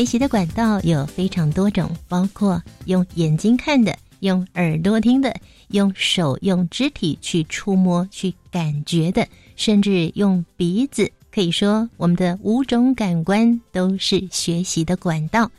[0.00, 5.36] 学习的管道有非常多种，包括用眼睛看的、用耳朵听的、
[5.72, 11.12] 用手用肢体去触摸、去感觉的，甚至用鼻子。
[11.30, 15.50] 可以说，我们的五种感官都是学习的管道。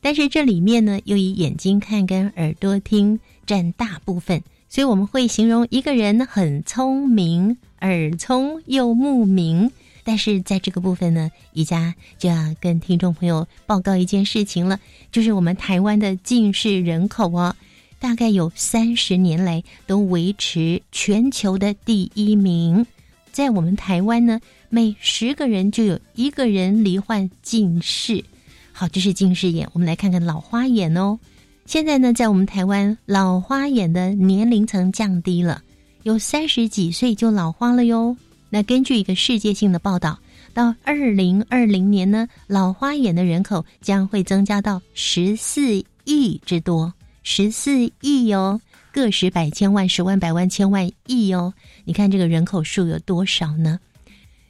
[0.00, 9.72] 但是这里面呢，又以眼睛看跟耳朵听占大部分，所以我们会形容一个人很聪明，耳聪又目明。
[10.08, 14.80] 但是在这个部分呢，宜家就要跟听众朋友报告一件事情了，
[15.12, 17.54] 就是我们台湾的近视人口哦，
[18.00, 22.86] 大概有三十年来都维持全球的第一名。
[23.32, 28.24] 在我们台湾呢，每十个人就有一个人罹患近视。
[28.72, 29.68] 好，这是近视眼。
[29.74, 31.18] 我们来看看老花眼哦。
[31.66, 35.62] 现在呢，在我们台湾，老花眼的年龄层降低了，
[36.04, 38.16] 有三十几岁就老花了哟。
[38.50, 40.18] 那根据一个世界性的报道，
[40.54, 48.60] 到二零二零年呢，老花眼的人口将会增加到十四亿之多，十四亿哦，
[48.90, 51.52] 个十百千万十万百万千万亿哦，
[51.84, 53.78] 你看这个人口数有多少呢？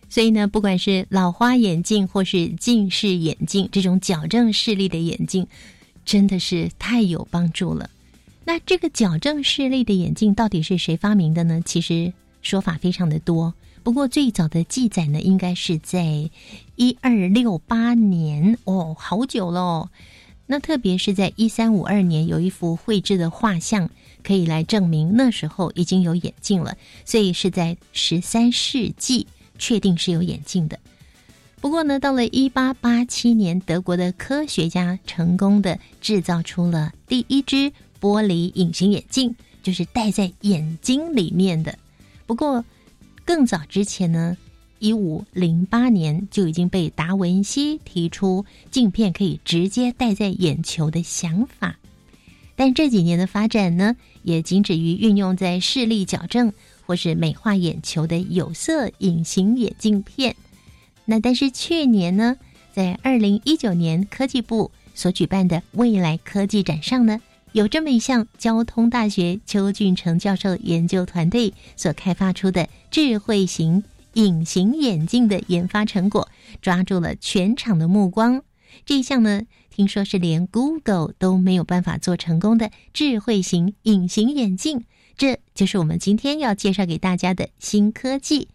[0.08, 5.46] 所以呢，不管是老花眼镜或是近视眼镜，这种矫正视力的眼镜，
[6.04, 7.90] 真的是太有帮助了。
[8.44, 11.60] 那这个矫正视力的眼镜到底是谁发明的呢？
[11.66, 12.10] 其实
[12.40, 13.52] 说法非常的多。
[13.82, 16.30] 不过最早的记载呢，应该是在
[16.76, 19.90] 一二六八年哦，好久了。
[20.46, 23.88] 那特别是在一三五二年，有一幅绘制的画像，
[24.22, 26.76] 可以来证明那时候已经有眼镜了。
[27.04, 29.26] 所以是在十三世纪
[29.58, 30.78] 确定是有眼镜的。
[31.60, 41.78] 不过呢，到了一八八七年，德国的科学家成功的制造出了第一只玻璃隐形眼镜，就是戴在眼睛里面的。
[42.26, 42.64] 不过。
[43.28, 44.38] 更早之前呢，
[44.78, 51.76] 一五零八年就已经被达文西提出镜片可以直接戴在眼球的想法，
[52.56, 56.50] 但这几年的发展呢，也仅止于运用在视力矫正
[56.86, 60.34] 或是美化眼球的有色隐形眼镜片。
[61.04, 62.34] 那但是去年呢，
[62.72, 67.20] 在二零一九年科技部所举办的未来科技展上呢。
[67.52, 73.82] 有这么一项交通大学邱俊成教授研究团队所开发出的智慧型
[74.14, 76.28] 隐形眼镜的研发成果，
[76.60, 78.42] 抓住了全场的目光。
[78.84, 84.84] 这一项呢，听说是连 Google 都没有办法做成功的智慧型隐形眼镜，
[85.16, 88.48] 这就是我们今天要介绍给大家的新科技。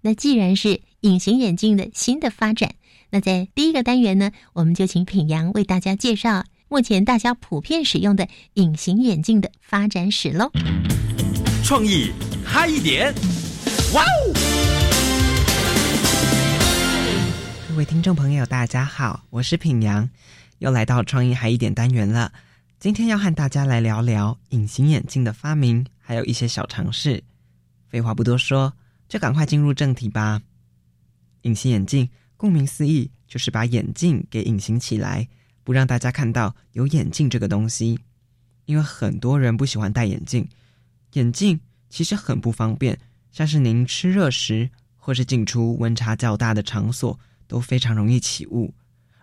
[0.00, 2.74] 那既然是隐形眼镜的新的发展，
[3.10, 6.44] 那在第一个单元呢，我们就请品阳为大家介绍。
[6.70, 10.50] 目前大家普遍使用的隐形眼镜的发展史喽。
[11.64, 12.12] 创意
[12.44, 13.10] 嗨一点，
[13.94, 14.34] 哇哦！
[17.70, 20.10] 各位听众朋友，大家好，我是品阳，
[20.58, 22.30] 又来到创意嗨一点单元了。
[22.78, 27.24] 今天要和大家来聊聊隐形眼镜的发明，还有一些小常识。
[27.88, 28.74] 废话不多说，
[29.08, 30.42] 就赶快进入正题吧。
[31.42, 35.26] 隐形眼镜顾名思义，就是把眼镜给隐形起来。
[35.68, 37.98] 不让大家看到有眼镜这个东西，
[38.64, 40.48] 因为很多人不喜欢戴眼镜。
[41.12, 42.98] 眼镜其实很不方便，
[43.30, 48.72] 像是您吃热食或是进出温差较大的场所都非常容易起雾，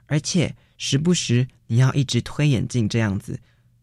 [0.05, 3.39] 而且时不时你要一直推眼镜这样子，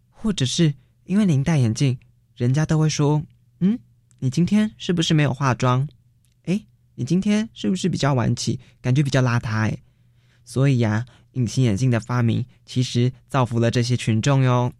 [0.08, 0.72] 或者是
[1.02, 1.98] 因为您戴眼镜，
[2.36, 3.20] 人家都会说
[3.58, 3.76] ：“嗯，
[4.20, 5.88] 你今天是不是没有化妆？
[6.44, 6.64] 哎，
[6.94, 9.76] 你今天是不是比较晚起，感觉比较邋遢？”哎，
[10.44, 11.04] 所以呀。
[11.32, 14.70] 隐形眼镜的发明其实造福了这些群众哟。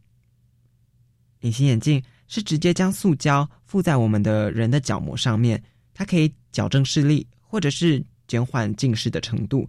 [1.41, 5.63] 隐形眼镜是直接将塑胶附在我们的人的角膜上面，
[5.95, 9.67] 它可以矫正视力或者是减缓近视的程度。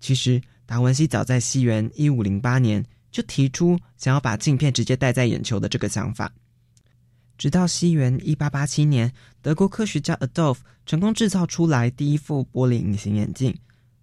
[0.00, 6.32] 其实达文西早在西元一五零八年就提出想要把镜片直接戴在眼球的这个想法，
[7.36, 13.54] 直到西元一八八七年，德国科学家 Adolf 成功制造出来第一副玻璃隐形眼镜。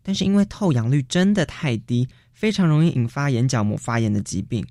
[0.03, 4.65] 但是因为透氧率真的太低，非常容易引发眼角膜发炎的疾病。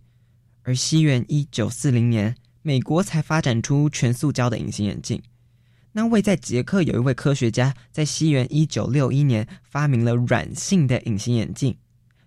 [0.63, 5.23] 而西元一九四零年，美国才发展出全塑胶的隐形眼镜。
[5.93, 11.77] 那位在捷克有一位科学家，在西元一九六一年发明了软性的隐形眼镜，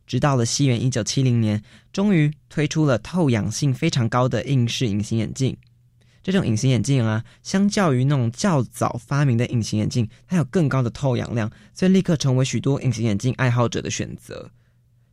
[0.06, 1.64] 直到了西元一九七零年，
[1.94, 5.56] 终于推出了透氧性非常高的硬式隐形眼镜。
[6.24, 14.50] 这种隐形眼镜啊，相较于那种较早发明的隐形眼镜，它有更高的透氧量，所以立刻成为许多隐形眼镜爱好者的选择。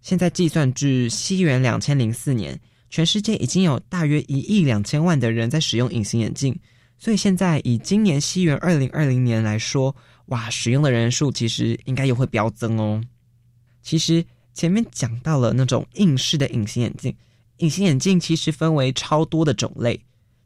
[0.01, 2.59] 现在计算至西元两千零四年，
[2.89, 6.59] 全世界已经有大约一亿两千万的人在使用隐形眼镜。
[6.97, 9.95] 所以现在以今年西元二零二零年来说，
[10.27, 13.03] 哇，使用的人数其实应该又会飙增哦。
[13.83, 14.25] 其实
[14.55, 17.17] 前面讲到了那种硬式的隐形眼镜，
[17.56, 19.99] 隐形眼镜其实分为超多的种类，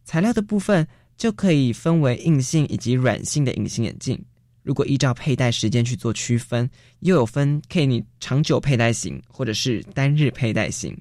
[0.04, 0.86] 材料的部分
[1.16, 4.22] 就可以分为硬性以及软性的隐形眼镜。
[4.62, 6.70] 如果依照佩戴时间去做区分，
[7.00, 10.96] 又有分可以你长久佩戴型或者是单日佩戴型。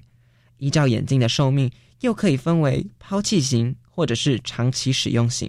[0.58, 1.70] 依照眼镜的寿命，
[2.00, 3.74] 又可以分为抛弃型。
[3.96, 5.48] 或者是长期使用型，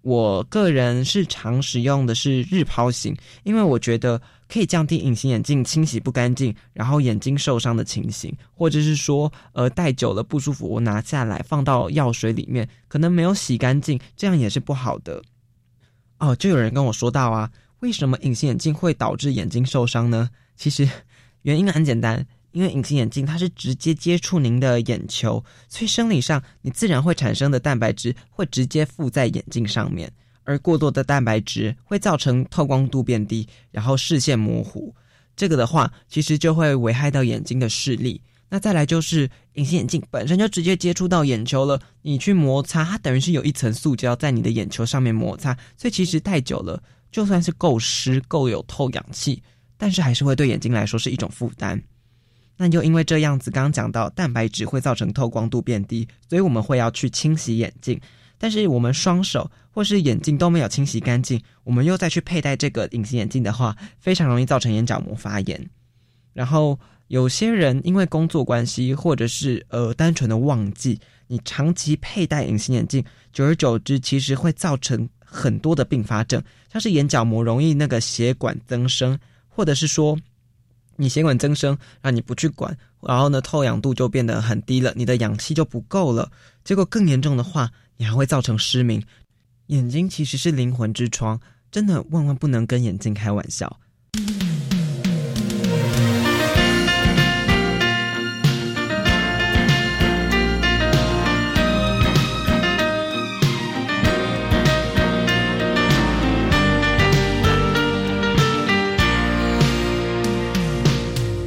[0.00, 15.22] 我个人是常使用的是日抛型，因为我觉得可以降低隐形眼镜清洗不干净，然后眼睛受伤的情形，或者是说呃戴久了不舒服，我拿下来放到药水里面，可能没有洗干净，这样也是不好的。
[16.18, 17.50] 哦，就有人跟我说到啊，
[17.80, 20.30] 为什么隐形眼镜会导致眼睛受伤呢？
[20.56, 20.88] 其实
[21.42, 22.26] 原因很简单。
[22.52, 30.10] 因为隐形眼镜它是直接接触您的眼球，所以生理上你自然会产生的蛋白质会直接附在眼镜上面，
[30.48, 34.94] 而过多的蛋白质会造成透光度变低，然后视线模糊。
[35.36, 38.18] 这个的话，其实就会危害到眼睛的视力。
[38.48, 49.42] 那再来就是隐形眼镜本身就直接接触到眼球了，你去摩擦它，等于是有一层塑胶在你的眼球上面摩擦，所以其实戴久了，就算是够湿、够有透氧气，
[49.76, 51.78] 但是还是会对眼睛来说是一种负担。
[52.56, 58.00] 那就因为这样子，刚刚讲到蛋白质会造成透光度变低，所以我们会要去清洗眼镜。
[58.38, 65.70] 但是我们双手或是眼镜都没有清洗干净，我们又再去佩戴这个隐形眼镜的话，非常容易造成眼角膜发炎。
[66.32, 76.42] 然后有些人因为工作关系，或者是呃单纯的忘记，你长期佩戴隐形眼镜，久而久之，其实会造成很多的并发症，
[76.72, 79.18] 像是眼角膜容易那个血管增生，
[79.48, 80.18] 或者是说。
[81.00, 86.28] 你血管增生，让你不去管，然后呢，透氧度就变得很低了，你的氧气就不够了。
[86.64, 89.02] 结果更严重的话，你还会造成失明。
[89.66, 91.38] 眼睛其实是灵魂之窗，
[91.70, 93.78] 真的万万不能跟眼睛开玩笑。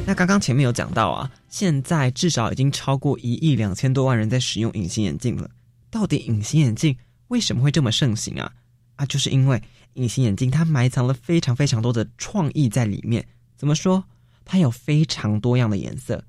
[0.06, 5.48] 那刚刚前面有讲到啊，现在至少已经超过一亿两千多万人在使用隐形眼镜了。
[5.92, 6.96] 到底隐形眼镜
[7.28, 8.50] 为什么会这么盛行啊？
[8.96, 9.62] 啊，就是因为
[9.92, 13.28] 隐形眼镜它埋藏了非常非常多的创意在里面。
[13.54, 14.02] 怎么说？
[14.46, 16.24] 它有非常多样的颜色，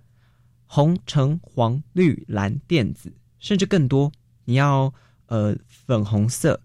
[0.66, 4.12] 红、橙、黄、绿、蓝、靛、紫，甚至更多。
[4.44, 4.94] 你要
[5.28, 6.62] 呃粉红色、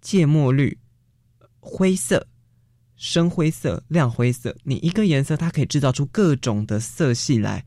[0.00, 0.78] 芥末绿、
[1.58, 2.26] 灰色。
[3.00, 7.64] 深灰色、亮灰色，你一个颜色它可以制造出各种的色系来，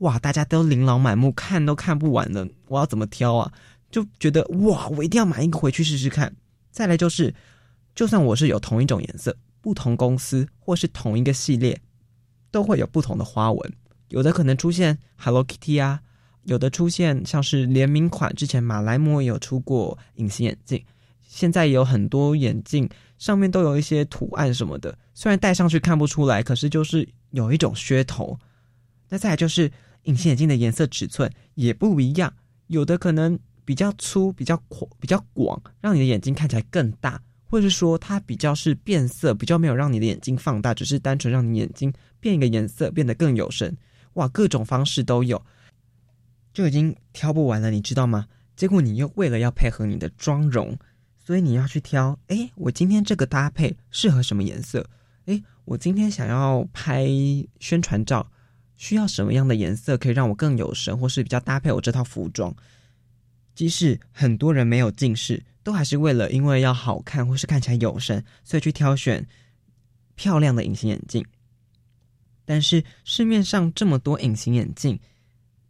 [0.00, 0.18] 哇！
[0.18, 2.46] 大家都琳琅满目，看都看不完了。
[2.68, 3.50] 我要怎么挑啊？
[3.94, 6.34] 就觉得哇，我一定要买一个回去试试看。
[6.72, 7.32] 再来就是，
[7.94, 11.80] 就算我是有同一种颜色，不同公司或是同一个系列，
[12.50, 13.72] 都会有不同的花纹。
[14.08, 16.00] 有的可能出现 Hello Kitty 啊，
[16.42, 20.84] 有的出现像是联名款，之前马来貘也有出过隐形眼镜，
[21.22, 22.90] 现在也有很多眼镜。
[23.16, 28.36] 上面都有一些图案什么的，虽然戴上去看不出来，可是就是有一种噱头。
[29.10, 29.70] 那再来就是
[30.02, 32.34] 隐形眼镜的颜色尺寸也不一样，
[32.66, 43.76] 有的可能比较粗、比较阔、比较广，让你的眼睛看起来更大；或者是说它比较是变色，比较没有让你的眼睛放大，只是单纯让你眼睛变一个颜色，变得更有神。
[44.14, 45.44] 哇，各种方式都有，
[46.52, 48.26] 就已经挑不完了，你知道吗？
[48.54, 50.78] 结果你又为了要配合你的妆容。
[51.26, 54.86] 所以你要去挑，哎，我今天这个搭配适合什么颜色？
[55.24, 57.06] 哎，我今天想要拍
[57.58, 58.30] 宣传照，
[58.76, 62.54] 需要什么样的颜色可以让我更有神，或是比较搭配我这套服装？
[63.54, 69.26] 即使很多人没有近视，都还是为了因为要好看或是看起来有神，所以去挑选
[70.14, 71.24] 漂亮的隐形眼镜。
[72.44, 74.98] 但是市面上这么多隐形眼镜，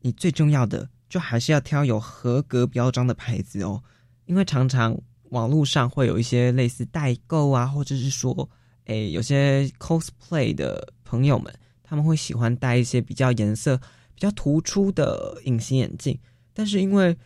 [0.01, 3.83] 你最重要的就还是要挑有合格标章的牌子哦，
[4.27, 4.97] 因为常常。
[5.31, 8.49] 网络上会有一些类似代购啊，或者是说，
[8.85, 13.77] 诶，有些 cosplay 的朋友们，他们会喜欢戴一些比较颜色
[14.15, 16.17] 比较突出的隐形眼镜，
[16.53, 17.17] 但是因为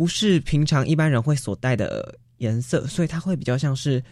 [0.00, 4.02] 不是平常一般人会所戴的颜色，所以它会比较像是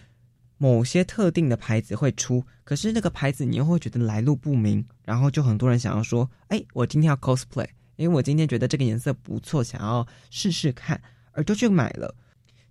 [0.59, 7.67] 某些特定的牌子会出，可是那个牌子你又会觉得来路不明，然后就很多人想要说，哎，我今天要 cosplay，
[7.97, 11.01] 因为我今天觉得这个颜色不错，想要试试看，
[11.33, 12.15] 而就去买了，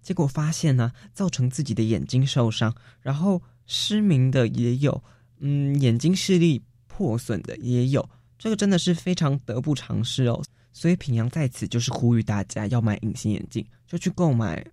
[0.03, 2.71] 结果发现呢，造成自己的眼睛受伤，
[3.01, 5.03] 然后失明的也有，
[5.39, 8.07] 嗯，眼睛视力破损的也有，
[8.37, 10.39] 这个真的是非常得不偿失哦。
[10.71, 14.65] 所以品阳在此就是呼吁大家要买隐形眼镜，就去购买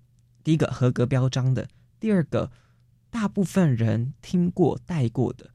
[0.42, 1.66] 第一个合格标章的，
[1.98, 2.50] 第二个
[3.10, 5.50] 大部分人听过戴过的，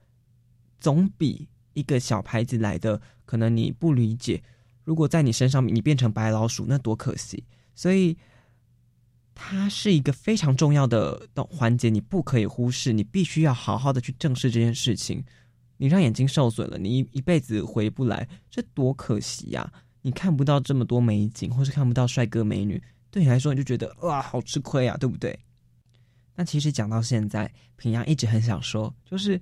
[0.79, 4.41] 总比一个小牌子来的可能你不理解。
[4.83, 7.43] 如果在你身上你变成白老鼠，那多可惜。
[7.75, 8.17] 所以
[9.35, 15.23] 它是一个非常重要的环节，你不可以忽视，你必须要好好的去正视这件事情。
[15.77, 19.71] 你让眼睛受损了，你一一辈子回不来，这多可惜呀！
[20.09, 25.39] 你看不到这么多美景，或是看不到帅哥美女，对你来说你就觉得哇，好吃亏啊，对不对？
[26.33, 29.39] 那其实讲到现在，平阳一直很想说，就是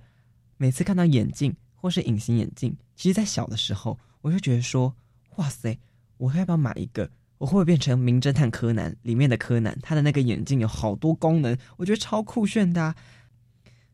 [0.58, 4.94] 每次看到眼镜或是隐形眼镜，其实，在小的时候，我就觉得说，
[5.38, 5.80] 哇塞，
[6.18, 7.10] 我要不要买一个？
[7.38, 9.74] 我会不会变成名侦探柯南里面的柯南？
[9.82, 12.94] 他的那个眼镜有好多功能，我觉得超酷炫的。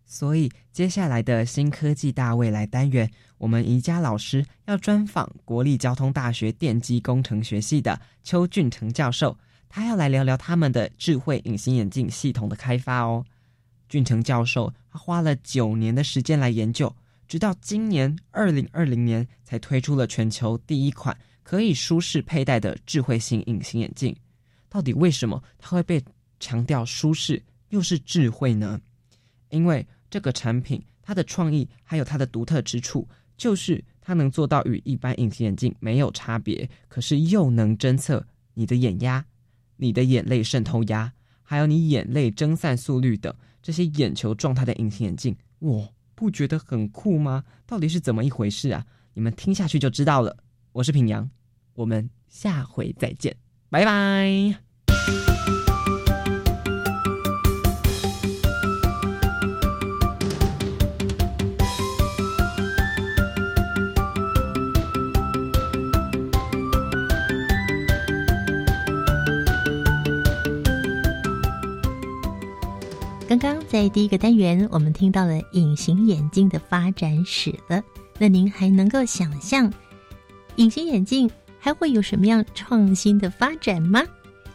[0.05, 13.25] 所以，接下来的新科技大未来单元，我们宜家老师要专访国立交通大学电机工程学系的邱俊成教授，他要来聊聊他们的智慧隐形眼镜系统的开发哦。
[13.89, 16.93] 俊成教授他花了九年的时间来研究，
[17.27, 24.15] 直到今年二零二零年才推出了全球第一款可以舒适佩戴的智慧型隐形眼镜。
[24.69, 26.03] 到底为什么它会被
[26.39, 28.79] 强调舒适又是智慧呢？
[29.53, 33.07] 因为这个产品，它的创意还有它的独特之处，
[33.37, 39.23] 就是它能做到与一般隐形眼镜没有差别，可是又能侦测你的眼压、
[39.77, 45.35] 你的眼泪渗透压，还有你眼泪蒸散速率等这些眼球状态的隐形眼镜。
[45.59, 47.43] 哇，不觉得很酷吗？
[47.67, 48.85] 到底是怎么一回事啊？
[49.13, 50.35] 你们听下去就知道了。
[50.71, 51.29] 我是品阳，
[51.75, 53.37] 我们下回再见，
[53.69, 55.62] 拜拜。
[73.43, 77.83] 刚在第一个单元，我们听到了隐形眼镜的发展史了。
[78.17, 79.69] 那您还能够想象
[80.55, 84.01] 隐形眼镜还会有什么样创新的发展吗？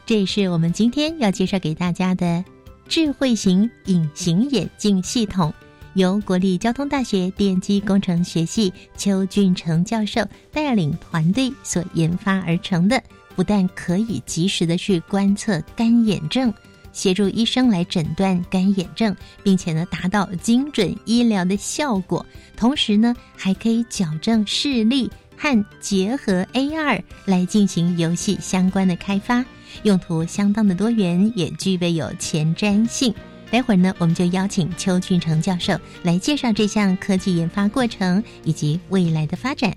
[0.06, 2.42] 这也是我们今天要介绍给大家的
[2.88, 5.52] 智慧型隐形眼镜系统，
[5.92, 13.02] 由国立交通大学电机工程学系邱俊成教授带领团队所研发而成的，
[13.36, 16.50] 不但可以及时的去观测干眼症。
[16.92, 22.24] 协助医生来诊断干眼症，并且呢达到精准医疗的效果，
[22.56, 29.44] 同时呢还可以矫正视力和结合 AR 来进行游戏相关的开发，
[29.82, 33.14] 用途相当的多元，也具备有前瞻性。
[33.50, 39.74] 待会儿呢，我们就邀请邱俊成教授来介绍这项科技研发过程以及未来的发展。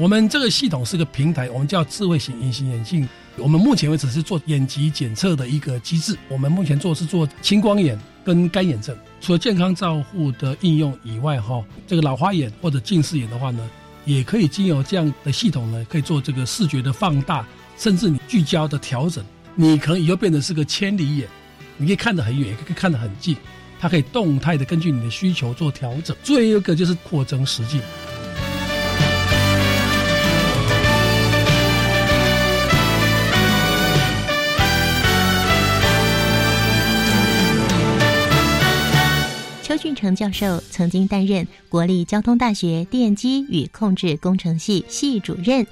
[0.00, 3.06] 我们这个系统是个平台，我们叫智慧型隐形眼镜。
[3.40, 6.16] 我们目前为止是做眼疾检测的一个机制。
[6.28, 8.96] 我们目前做是做青光眼跟干眼症。
[9.20, 13.68] 除了健康照护的应用以外，哈，这个老花眼或者近视眼的话呢，
[14.04, 19.24] 也可以经由这样的系统呢，可以做这个视觉的放大，甚至你聚焦的调整。
[19.54, 21.28] 你可以后变成是个千里眼，
[21.76, 23.36] 你可以看得很远，也可以看得很近。
[23.80, 26.16] 它可以动态的根据你的需求做调整。
[26.22, 27.80] 最后一个就是扩增实境。
[39.98, 45.66] 成教授曾经担任国立交通大学电机与控制工程系系主任，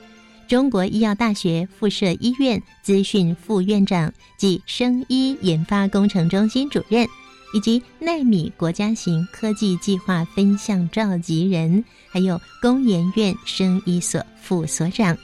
[0.49, 7.07] 中国医药大学附设医院资讯副院长及生医研发工程中心主任，
[7.55, 15.17] 以及奈米国家型科技计划分项召集人，还有工研院生医所副所长。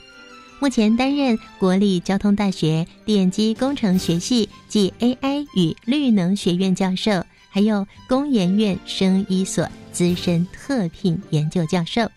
[0.59, 7.11] 目前担任国立交通大学电机工程学系及 AI 与绿能学院教授。
[7.53, 12.09] 还有工研院生医所资深特聘研究教授，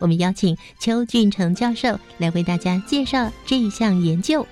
[0.00, 4.44] 我们邀请邱俊成教授来为大家介绍这一项研究。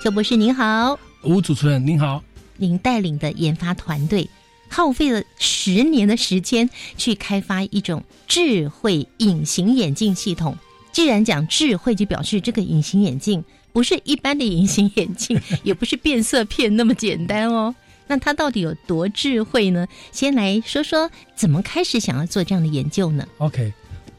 [0.00, 2.22] 邱博士您好，吴主持人您好，
[2.56, 4.30] 您带领的研发团队
[4.68, 10.56] 耗费了十年的时间去开发一种智慧隐形眼镜系统。
[10.94, 17.74] 既然讲智慧，就表示这个隐形眼镜不是一般的隐形眼镜， 也不是变色片那么简单哦。
[18.06, 19.88] 那它到底有多智慧呢？
[20.12, 23.72] 先来说说怎么开始想要做这样的研究呢？OK，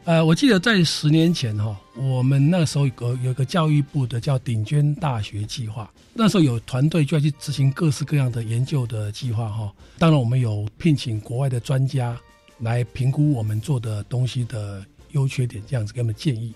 [0.03, 9.71] 呃，我记得在十年前哈，我们那时候有个有个教育部的叫顶尖大学计划，那时候有团队就要去执行各式各样的研究的计划哈。
[9.97, 12.19] 当然，我们有聘请国外的专家
[12.59, 16.53] 来评估我们做的东西的优缺点，这样子给我们建议。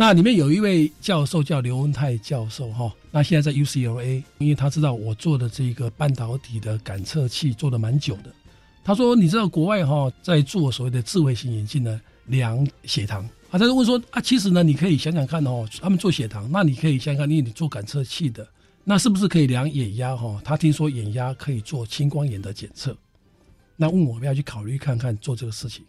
[0.00, 8.32] 那里面有一位教授叫刘文泰教授哈，那现在在 UCLA，因为他知道我做的这个半导体的感测器做的蛮久的，
[8.84, 18.46] 他说你知道国外哈在做所谓的智慧型眼镜呢量血糖啊，他就问说啊，其实呢你可以想想看哦，他们做血糖，那你可以想想看，你做感测器的，
[18.84, 20.40] 那是不是可以量眼压哈？
[20.44, 22.96] 他听说眼压可以做青光眼的检测，
[23.74, 25.84] 那问我要不要去考虑看看做这个事情，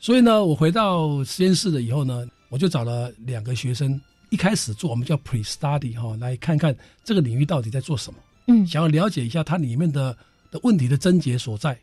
[0.00, 2.26] 所以呢，我回到实验室了以后呢。
[2.48, 4.00] 我就找了两个学生，
[4.30, 6.74] 一开始做我们叫 pre study 哈，来看看
[7.04, 10.16] 这个领域到底在做什么，嗯，想要了解一下它里面的
[10.50, 11.78] 的问题的症结所在，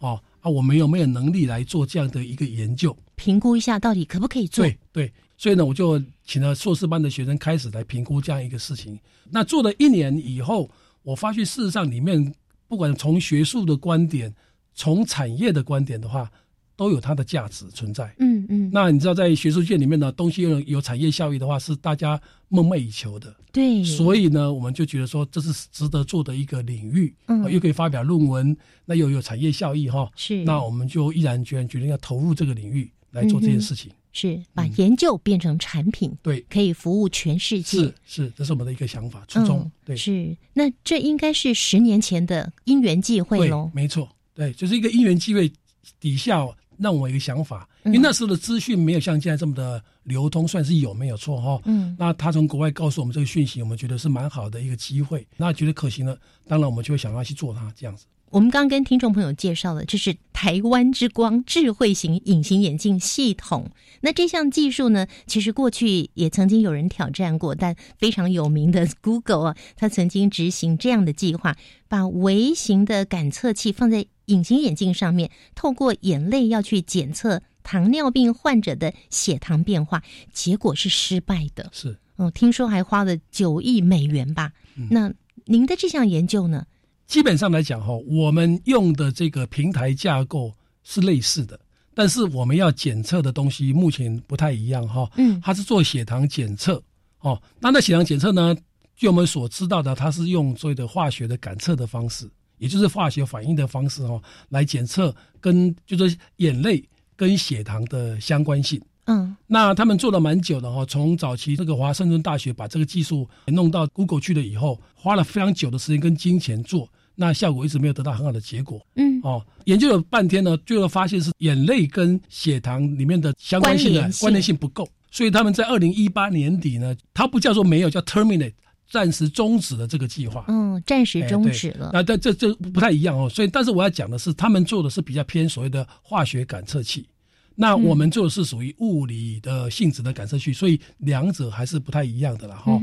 [0.00, 4.64] 哦啊，我们有没有能力来做这样的一个研究，评估一下到底可不可以做？
[4.64, 8.98] 对对，所以呢，我就请了硕士班的学生开始来评估这样一个事情。
[9.30, 10.70] 那做了一年以后，
[11.02, 12.34] 我发现事实上里面
[12.68, 14.34] 不管从学术的观点，
[14.74, 16.30] 从产业的观点的话。
[16.74, 18.70] 都有它的价值存在，嗯嗯。
[18.72, 23.34] 那你知道，在学术界里面呢，东西有有产业效益的话，是大家梦寐以求的。
[23.52, 23.84] 对。
[23.84, 30.10] 所以呢，我们就觉得说，这是值得做的一个领域，嗯，又可以发表论文，那又有产业效益哈。
[30.16, 30.42] 是。
[30.44, 33.92] 那我们就毅然决然决定要投入这个领域来做这件事情。
[34.14, 37.78] 是把研究变成产品，对，可以服务全世界。
[37.78, 39.70] 是是，这是我们的一个想法初衷。
[39.84, 39.94] 对。
[39.94, 40.36] 是。
[40.52, 43.70] 那这应该是十年前的因缘际会喽。
[43.74, 45.52] 没错，对，就是一个因缘际会
[46.00, 46.44] 底下。
[46.82, 51.60] 让我一个想法，因为那时候的资讯没有像现在这么的流通，算是有没有错哈？
[51.64, 58.06] 嗯，那他从国外告诉我们这个讯息，我们觉得是蛮好的一个机会，那觉得可行了，当然我们就会想要去做它这样子。
[58.30, 63.70] 我们刚刚跟听众朋友介绍了，这是台湾之光智慧型隐形眼镜系统。
[64.00, 71.54] 那这项技术呢，其实过去也曾经有人挑战过，但非常有名的 Google 啊，它曾经执行这样的计划，
[71.88, 81.68] 把微型的感测器放在隐形眼镜上面，透过眼泪要去检测糖尿病患者的血糖变化，结果是失败的。
[81.72, 84.52] 是，哦，听说还花了九亿美元吧？
[84.90, 85.12] 那
[85.44, 86.66] 您的这项研究呢？
[87.06, 91.60] 基本上来讲，哈，我们用的这个平台架构是类似的，
[91.94, 95.10] 但是我们要检测的东西目前不太一样，哈。
[95.16, 96.82] 嗯，它是做血糖检测，
[97.20, 98.56] 哦，那那血糖检测呢，
[98.96, 102.30] 据我们所知道的，它是用所谓的化学的感测的方式，
[102.62, 108.80] 也就是化学反应的方式，哦，来检测跟就是眼泪跟血糖的相关性。
[109.06, 116.88] 嗯，那他们做了蛮久的哈，从早期这个华盛顿大学把这个技术弄到 Google 去了以后，花了非常久的时间跟金钱做。
[117.16, 118.80] 那效果一直没有得到很好的结果。
[118.94, 128.54] 嗯，哦，研究了半天呢，最后发现是眼泪跟血糖里面的相关性的关联性不够，所以他们在二零一八年底呢，它不叫做没有，叫 terminate，
[128.92, 130.44] 暂时终止了这个计划。
[130.48, 131.90] 嗯，暂时终止了。
[131.94, 137.08] 那但这这不太一样哦，所以但是我要讲的是，他们做的是比较偏所谓的化学感测器，
[137.54, 142.78] 那我们做的是属于物理的性质的感测器，所以两者还是不太一样的了哈。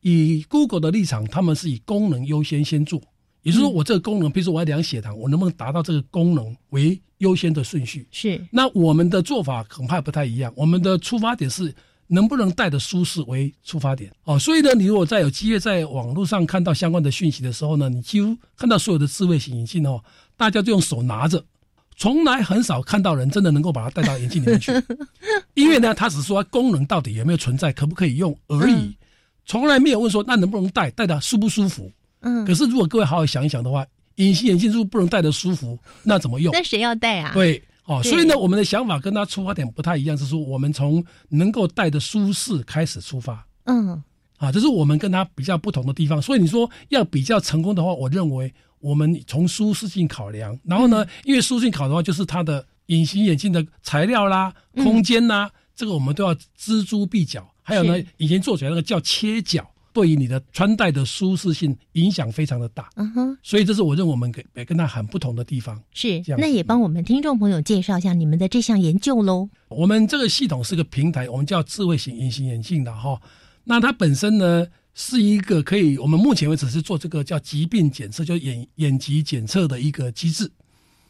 [0.00, 3.00] 以 Google 的立场，他们是以功能优先先做。
[3.42, 8.08] 也就是说，我这个功能，比如说我要量血糖，我能不能达到这个功能为优先的顺序？
[8.10, 8.44] 是。
[8.50, 10.52] 那我们的做法恐怕不太一样。
[10.56, 11.74] 我们的出发点是
[12.06, 14.38] 能不能带的舒适为出发点哦。
[14.38, 20.02] 所以呢，你如果在有机会在网络上看到相关的讯息的时候呢，你几乎看到所有的智慧型眼镜哦，
[20.36, 21.44] 大家就用手拿着，
[21.96, 24.72] 从来很少看到人真的能够把它戴到眼镜里面去。
[25.54, 28.96] 因为呢，他只说功能到底有没有存在，可不可以用而已，
[29.46, 31.90] 从来没有问说那能不能戴，戴的舒不舒服。
[32.20, 33.86] 嗯，可是如果各位好好想一想的话，
[34.16, 36.52] 隐形眼镜如果不能戴的舒服，那怎么用？
[36.52, 37.32] 那谁要戴啊？
[37.34, 43.46] 对，哦，所以呢，我们的想法跟他出发点不太一样，是说我们从能够戴的舒适开始出发。
[43.64, 44.02] 嗯，
[44.38, 46.20] 啊，这是我们跟他比较不同的地方。
[46.20, 57.46] 所以你说要比较成功的话，我认为我们从舒适性考量，然后呢，因为舒适性考的话，就是它的隐形眼镜的材料啦、空间啦，这个我们都要锱铢必较。
[57.62, 59.70] 还有呢，以前做起来那个叫切角。
[59.94, 65.80] 对于你的穿戴的舒适性影响非常的大，嗯哼，所以这是我认为我们跟跟它很不同的地方。
[65.92, 69.48] 是，那也帮我们听众朋友介绍一下你们的这项研究喽。
[69.68, 73.18] 我们这个系统是个平台，我们叫智慧型隐形眼镜的哈。
[73.62, 80.50] 那它本身呢是一个可以，我们目前为止是做这个叫疾病检测，就眼眼疾检测的一个机制。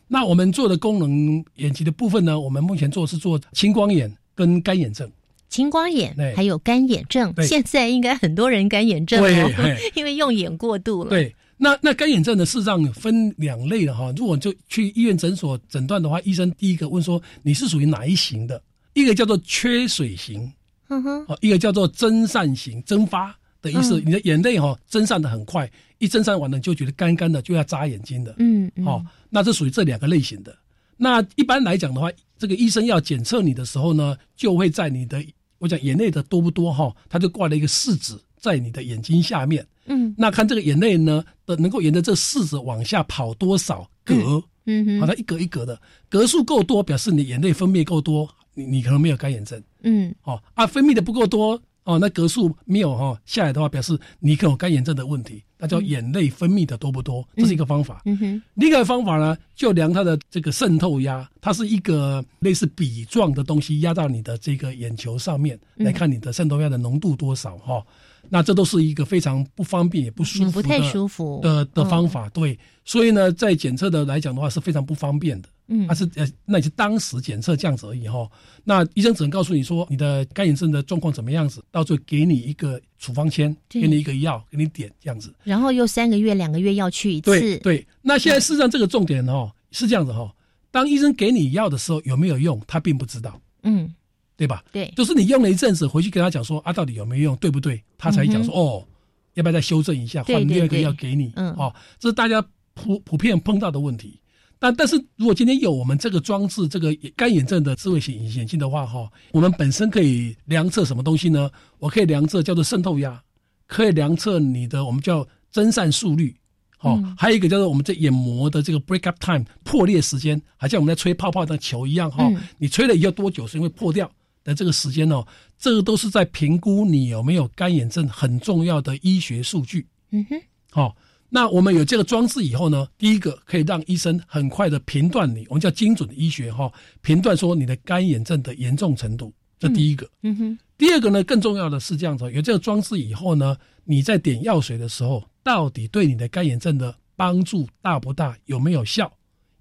[0.06, 5.10] 那我们做的功能眼疾的部分呢，我们目前做是做青光眼跟干眼症。
[5.54, 9.48] 青光眼还有干眼症，现在应该很多人干眼症对哦，
[9.94, 14.12] 因为用眼过度了。，对，那那干眼症呢，事实上分两类的哈。
[14.16, 18.60] 如果就去医院诊所诊断的话，医生第一个问说你是属于哪一型的，
[18.94, 20.52] 一个叫做缺水型，
[20.88, 28.34] 嗯哼，哦，一个叫做蒸散型，蒸发的意思，嗯你的眼泪哈蒸散的很快，一蒸散完了就觉得干干的，就要眨眼睛的。
[28.38, 30.52] 嗯嗯，哦，那这属于这两个类型的。
[30.96, 35.24] 那一般来讲的话，这个医生要检测你的时候呢，就会在你的
[35.58, 39.66] 我讲眼泪的多不多哈，他就挂了一个试纸在你的眼睛下面。
[39.86, 40.14] 嗯。
[40.18, 49.62] 那看这个眼泪呢的能够沿着这试纸往下跑多少格，好，嗯好，它一格一格的，格数够多，表示你眼泪分泌够多，你你可能没有干眼症。
[49.82, 50.14] 嗯。
[50.24, 58.00] 哦啊，分泌的不够多哦，那格数没有哈、下来的话，表示你可能有干眼症的问题，那叫眼泪分泌的多不多，这是一个方法。
[58.06, 65.84] 嗯哼，另一个方法呢，就量它的这个渗透压，它是一个类似笔状的东西压到你的这个眼球上面，嗯。
[65.84, 67.84] 来看你的渗透压的浓度多少哈、
[68.28, 71.40] 那这都是一个非常不方便也不舒服不太舒服。
[71.42, 71.88] 的的嗯。
[71.88, 72.28] 方法。
[72.30, 75.48] 对，所以呢，在检测的来讲的话是非常不方便的。
[75.68, 75.86] 嗯。
[75.86, 78.28] 它是呃，那也是当时检测这样子而已哈。
[78.64, 85.34] 那医生只能告诉你说你的干眼症的状况怎么样子，到最后给你一个处方签，给你一个药，给你点这样子。
[85.44, 90.32] 然后又三个月、两个月要去一次，对对，那现在事实上这个重点哦是这样子哈，
[90.70, 93.92] 当医生给你药的时候有没有用，他并不知道，嗯，
[94.36, 94.64] 对吧？
[94.72, 97.82] 对，就是你用了一阵子，回去跟他讲说啊，到底有没有用，对不对？
[97.96, 98.86] 他才讲说、哦，
[99.34, 101.32] 要不要再修正一下，换另外一个对药给你。
[101.36, 102.44] 嗯哦，这是大家
[102.74, 104.20] 普普遍碰到的问题。
[104.58, 111.50] 但但是如果今天有我们这个装置，这个干眼症的智慧型隐形眼镜的话，哈，我们本身可以量测什么东西呢？
[111.78, 113.22] 我可以量测叫做渗透压，
[113.66, 116.34] 可以量测你的我们叫增散速率。
[116.80, 124.10] 哦，嗯还有一个叫做我们这眼膜的这个 break up time 破裂时间，好像我们在吹泡泡的球一样哈、嗯你吹了以后多久是因为破掉
[124.44, 125.26] 的这个时间哦，
[125.58, 129.88] 这个都是在评估你有没有干眼症很重要的医学数据。
[130.10, 130.96] 嗯哼，好、
[131.30, 140.08] 那我们有这个装置以后呢，第一个可以让医生很快的评断你，我们叫精准的医学哈、评断说你的干眼症的严重程度，这第一个。
[140.22, 149.12] 嗯哼，第二个呢，更重要的是这样子，有这个装置以后呢，你在点药水的时候，到底对你的干眼症的帮助大不大，有没有效，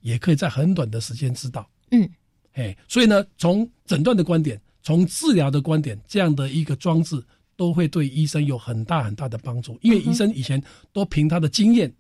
[0.02, 1.68] 也可以在很短的时间知道。
[1.92, 2.08] 嗯，
[2.54, 7.24] 哎，所以呢，从诊断的观点，从治疗的观点，这样的一个装置
[7.56, 11.92] 都会对医生有很大很大的帮助，因为医生以前都凭他的经验，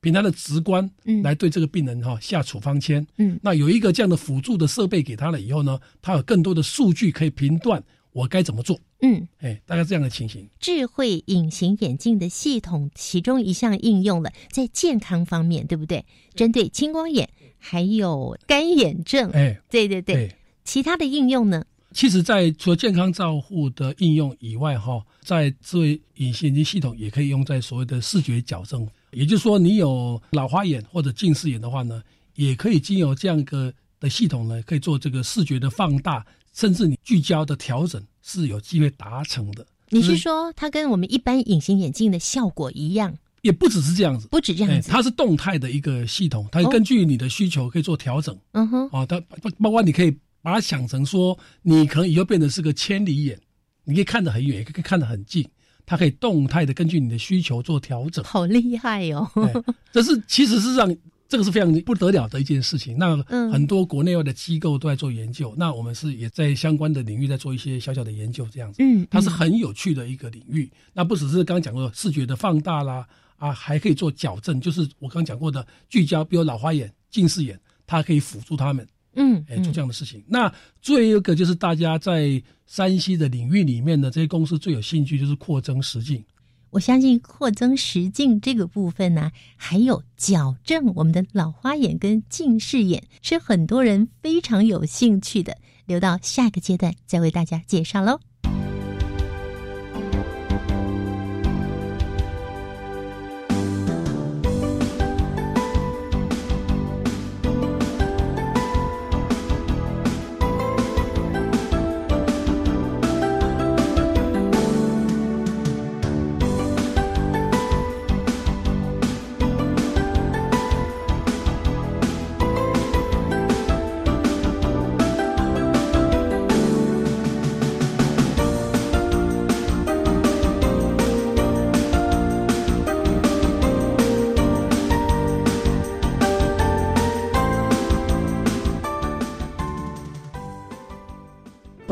[0.00, 3.06] 凭他的直观嗯来对这个病人哈、下处方签。
[3.18, 8.78] 嗯那有一个这样的辅助的设备给他了以后呢，他有更多的数据可以评断我该怎么做。
[9.02, 10.48] 嗯，哎，大概这样的情形。
[10.58, 16.04] 智慧隐形眼镜的系统，其中一项应用了在健康方面，对不对？
[16.34, 20.36] 针对青光眼还有干眼症，哎，对对对，对。
[20.64, 21.64] 其他的应用呢？
[21.92, 28.86] 其实，在除了健康照护的应用以外，哈，在智慧隐形眼镜系统也可以用在所谓的视觉矫正。
[29.10, 32.00] 也就是说，你有老花眼或者近视眼的话呢，
[32.36, 36.24] 也可以经由这样一个的系统呢，可以做这个视觉的放大，
[36.54, 39.66] 甚至你聚焦的调整是有机会达成的。
[39.88, 44.88] 你是说它跟我们一般隐形眼镜的效果一样，也不只是这样子，不止这样子？
[44.88, 48.38] 哎它是动态的一个系统，它哦根据你的需求可以做调整。
[48.52, 53.40] 嗯哼，哦，它包包括你可以把它想成说，你可能以后变成是个千里眼，
[53.84, 55.46] 你可以看得很远，也可以看得很近，
[55.84, 58.24] 它可以动态的根据你的需求做调整。
[58.24, 59.30] 好厉害哦！
[59.36, 59.52] 哎
[59.92, 60.96] 这是其实是让
[61.28, 62.96] 这个是非常不得了的一件事情。
[62.98, 68.82] 那嗯很多国内外的机构都在做研究，那我们是也在相关的领域在做一些小小的研究，这样子。
[68.82, 70.70] 嗯，它是嗯很有趣的一个领域。
[70.92, 80.22] 那不只是刚刚讲过视觉的放大啦，啊，还可以做矫正，就是我刚刚讲过的聚焦，比如老花眼、近视眼，它可以辅助他们，嗯，哎，做这样的事情。
[80.28, 86.24] 那最后一个就是大家在山西的领域里面呢，这些公司最有兴趣就是扩增实境。
[86.70, 95.56] 我相信扩增实境这个部分呢、还有矫正我们的老花眼跟近视眼，是很多人非常有兴趣的。
[95.86, 98.20] 留到下个阶段再为大家介绍喽。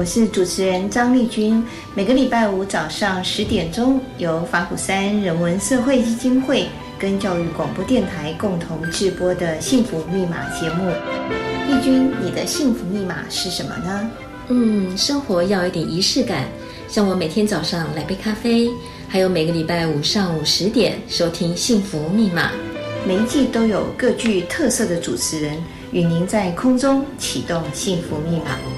[0.09, 1.63] 是主持人张丽君。
[1.95, 6.67] 每个礼拜五早上十点钟，由法鼓山人文社会基金会
[6.99, 10.91] 跟教育广播电台共同制播的《幸福密码》节目。
[11.69, 14.11] 丽君，你的幸福密码是什么呢？
[14.49, 16.49] 嗯，生活要有点仪式感，
[16.89, 18.71] 像我每天早上来杯咖啡，
[19.07, 22.47] 还有每个礼拜五上午十点收听《幸福密码》。
[23.07, 28.78] 每一季都有各具特色的主持人与您在空中启动幸福密码。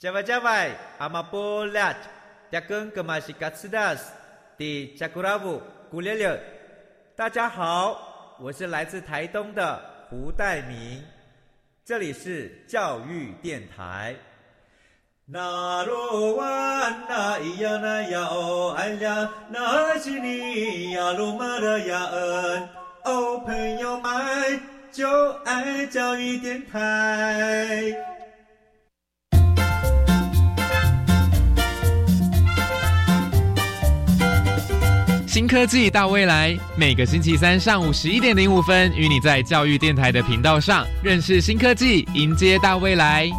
[0.00, 1.96] Java Java, Amapolat,
[2.50, 4.00] Jakun Kemasikatsidas,
[4.58, 5.60] Di Jakurabu,
[5.92, 6.40] Gulele。
[7.14, 11.04] 大家好，我是来自台东的胡代明，
[11.84, 14.16] 这里是教育电台。
[15.26, 22.68] 那罗哇那咿呀那呀哦哎呀，那是你呀鲁玛的呀恩
[23.04, 28.09] 哦，朋友们就爱教育电台。
[35.30, 43.30] 新科技大未来，每个星期三上午十一点零五分，与你在教育电台的频道上认识新科技，迎接大未来。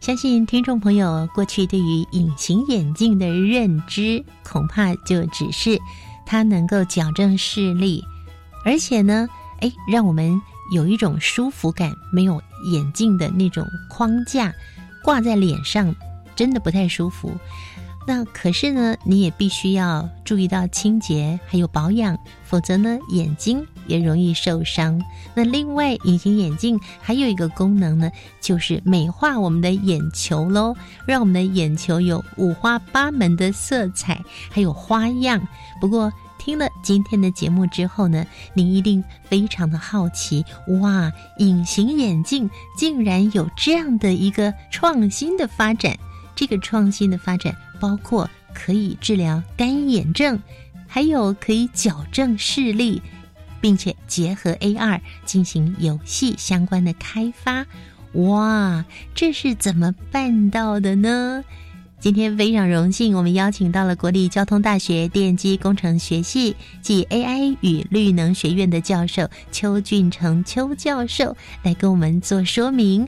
[0.00, 5.78] 相信听众朋友过去对于隐形眼镜的认知，恐怕就只是
[6.26, 8.02] 它能够矫正视力，
[8.64, 9.28] 而且呢，
[9.60, 10.42] 哎，让我们。
[10.72, 14.52] 有一种舒服感，没有眼镜的那种框架
[15.04, 15.94] 挂在脸上，
[16.34, 17.32] 真的不太舒服。
[18.04, 25.00] 那可是呢，你也必须要注意到清洁还有保养，否则呢，眼睛也容易受伤。
[25.34, 30.74] 那另外，隐形眼镜还有一个功能呢，就是美化我们的眼球喽，
[31.06, 35.40] 让我们的眼球有五花八门的色彩，还有花样。
[35.80, 36.12] 不过，
[36.44, 40.44] 听了今天的节目之后呢，您一定非常的好奇，
[40.80, 45.96] 哇，隐形眼镜竟然有这样的一个创新的发展。
[46.34, 50.42] 这个创新的发展包括可以治疗干眼症，
[50.88, 53.00] 还有可以矫正视力，
[53.60, 57.64] 并且结合 AR 进行游戏相关的开发。
[58.14, 61.44] 哇，这是怎么办到的呢？
[62.02, 73.06] 今天非常荣幸，我们邀请到了国立交通大学电机工程学系及 AI 与绿能学院的教授邱俊成邱教授来跟我们做说明。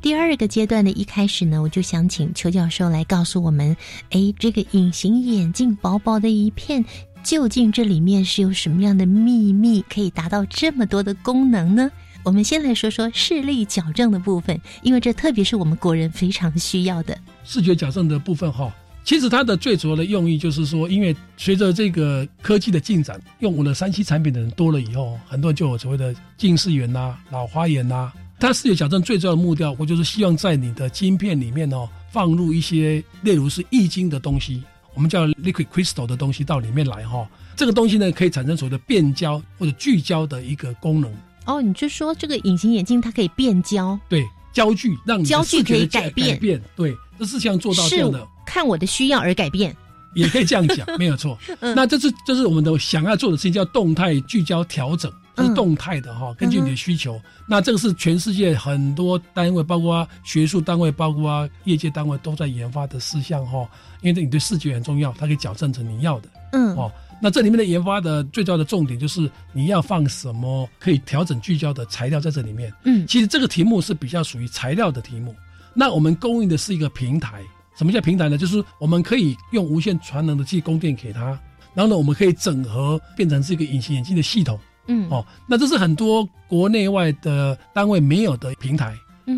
[0.00, 3.76] 第二个阶段的一开始呢，我就想请邱教授来告诉我们：
[4.10, 6.84] 哎，这个隐形眼镜薄薄的一片，
[7.24, 11.90] 究竟这里面是有什么样的秘密，可以达到这么多的功能呢？
[12.22, 18.74] 我们先来说说视力矫正的部分，因为这特别是我们国人非常需要的视觉矫正的部分哈。
[19.04, 28.12] 其实它的最主要的用意就是说，因为随着这个科技的进展，用我的三 C 产品的人多了以后，很多人就有所谓的近视眼呐、老花眼呐。
[28.40, 37.26] 它视觉矫正最重要的目标，我就是希望在你的晶片里面哦，放入一些例如是易晶的东西，我们叫 liquid crystal 的东西到里面来哈。
[37.54, 41.10] 这个东西呢，可以产生所谓的变焦或者聚焦的一个功能。
[41.46, 49.76] 哦，你就说这个隐形眼镜它可以变焦，对，焦距让焦距可以改变，变对，这是想做到这样的，看我的需要而改变，
[50.14, 51.38] 也可以这样讲， 没有错。
[51.60, 57.20] 那这是这是我们的想要做的事情，叫动态聚焦调整，是动态的哈，根据你的需求。
[57.46, 63.68] 那这个是全世界很多单位，包括学术单位，包括业界单位都在研发的事项哈，
[64.00, 66.90] 因为你对视觉很重要，它可以矫正成你要的，嗯，哦。
[67.20, 72.72] 那这里面的研发的最重要的重点就是你要放什么可以调整聚焦的材料在这里面。
[72.84, 75.34] 嗯，其实这个题目是比较属于材料的题目。
[75.74, 77.42] 那我们供应的是一个平台。
[77.76, 78.38] 什么叫平台呢？
[78.38, 81.38] 就是我们可以用无线传能的去供电给它，
[81.74, 84.58] 然后呢，我们可以整合变成是一个隐形眼镜的系统。
[84.86, 88.94] 嗯，哦，那这是很多国内外的单位没有的平台。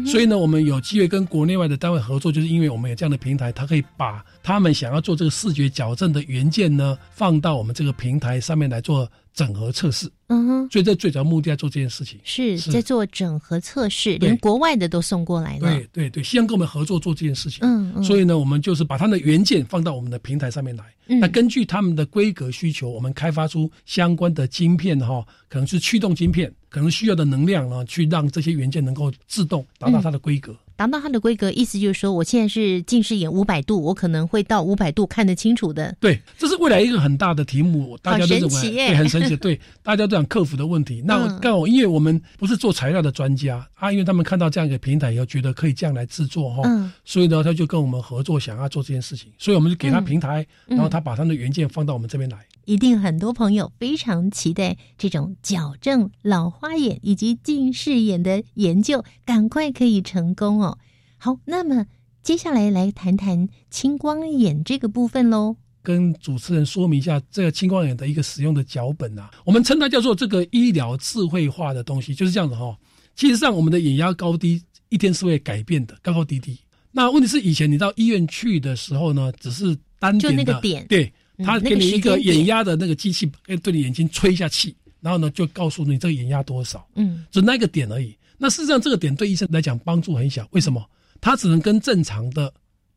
[0.06, 10.10] 所以呢，我们有机会跟国内外的单位合作，就是因为我们有这样的平台，它可以把他们想要做这个视觉矫正的原件呢，放到我们这个平台上面来做整合测试。
[10.26, 12.18] 嗯哼，所以这最主要目的在做这件事情。
[12.24, 15.60] 是是在做整合测试，连国外的都送过来了。
[15.60, 17.60] 对对对，希望跟我们合作做这件事情。
[17.62, 20.84] 嗯嗯所以呢，我们就是把它的原件放到我们的平台上面来。
[21.06, 30.54] 嗯那根据他们的规格需求，我们开发出相关的晶片哈、可能是驱动晶片，可能需要的能量呢，去让这些元件能够自动达到它的规格。
[30.78, 35.92] 达到它的规格，意思就是说，我现在是近视眼五百度，我可能会到五百度看得清楚的。
[35.98, 41.02] 对，这是未来一个很大的题目，大家都认为很神奇，对， 大家都想克服的问题。
[41.04, 52.38] 那嗯刚好，因为我们不是做材料的专家啊，因为他们看到这样一个平台以后，觉得可以这样来制作哈，嗯所以呢，他就跟我们合作，想要做这件事情，所以我们就给他嗯平台，嗯然后他把他的原件放到我们这边来。
[52.68, 60.76] 一定很多朋友非常期待这种矫正老花眼以及近视眼的研究，赶快可以成功哦。
[61.16, 61.86] 好，那么
[62.22, 65.56] 接下来来谈谈青光眼这个部分喽。
[65.82, 72.76] 跟主持人说明一下这个青光眼的一个使用的脚本啊，我们称它叫做这个医疗智慧化的东西，就是这样子哈、
[73.16, 76.60] 其实上，我们的眼压高低一天是会改变的，高高低低。
[76.92, 81.12] 那问题是以前你到医院去的时候呢，只是单点的，就那个点对，嗯
[81.44, 88.16] 他给你一个眼压的那个机器，可以对你眼睛吹一下气，然后呢就告诉你这个眼压多少，嗯就那个点而已。
[88.36, 90.84] 那事实上，这个点对医生来讲帮助很小，为什么？
[91.20, 92.52] 他只能跟正常的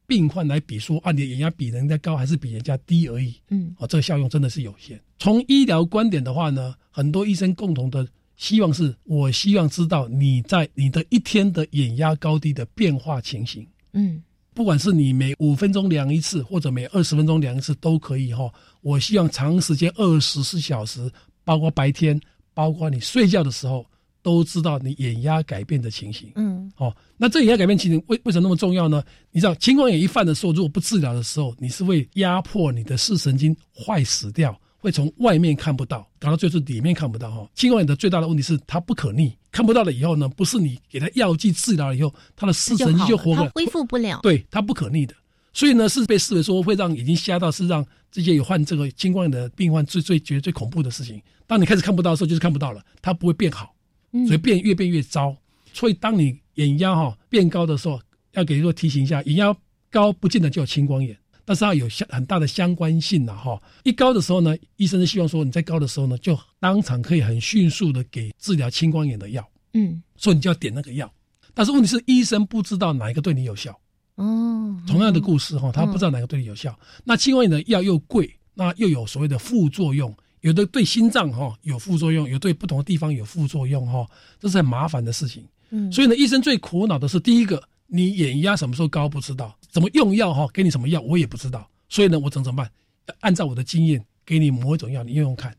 [0.05, 3.33] 病患来比说，啊，你的眼压比人家高还是比人家低而已。
[3.49, 5.01] 嗯哦，这个效用真的是有限。
[5.17, 13.65] 从医疗观点的话呢，很多医生共同的希望是，我希望知道你在你的一天的眼压高低的变化情形。
[13.93, 14.21] 嗯
[14.53, 21.09] 不管是你每五分钟量一次，或者每二十分钟量一次都可以哈、我希望长时间二十四小时，
[21.43, 22.19] 包括白天，
[22.53, 23.85] 包括你睡觉的时候，
[24.21, 26.31] 都知道你眼压改变的情形。
[26.35, 29.03] 嗯哦，那这眼压改变情形为为什么那么重要呢？
[29.31, 44.19] 你知道青光眼一犯的时候，如果不治疗的时候，你是会压迫你的视神经坏死掉，会从外面看不到，搞到最后是里面看不到哈、青光眼的最大的问题是它不可逆，看不到了以后呢，不是你给它药剂治疗了以后，它的视神经就活过来，它恢复不了。
[44.23, 45.15] 对，它不可逆的。
[45.53, 51.21] 所以呢，是被视为说会让已经瞎到，是让这些有患这个青光眼的病患最最觉得最恐怖的事情。
[51.45, 53.75] 当你开始看不到的时候，就是看不到了，它不会变好，
[54.13, 55.35] 嗯所以变越变越糟。
[55.73, 57.99] 所以当你眼压哈、变高的时候，
[58.31, 59.55] 要给个提醒一下，眼压
[59.89, 63.61] 高不见得就有青光眼，但是要有相很大的相关性呐、哈。
[63.83, 71.11] 一高的时候呢，医生是希望说你在高的时候呢，就当场可以很迅速的给治疗青光眼的药，嗯所以你就要点那个药。
[71.53, 73.77] 但是问题是，医生不知道哪一个对你有效。
[74.15, 76.77] 哦，同样的故事哈，他不知道哪个对你有效。
[77.03, 84.05] 那青光眼的药又贵，那又有所谓的副作用，有的对心脏哈有副作用，有对不同的地方有副作用哈，
[84.39, 85.43] 这是很麻烦的事情。
[85.71, 87.61] 嗯所以呢，医生最苦恼的是第一个，
[87.93, 91.69] 你眼压什么时候高不知道，怎么用药哈，给你什么药我也不知道。
[91.89, 92.71] 所以呢，我怎么怎么办？
[93.19, 95.53] 按照我的经验给你某一种药，你用用看。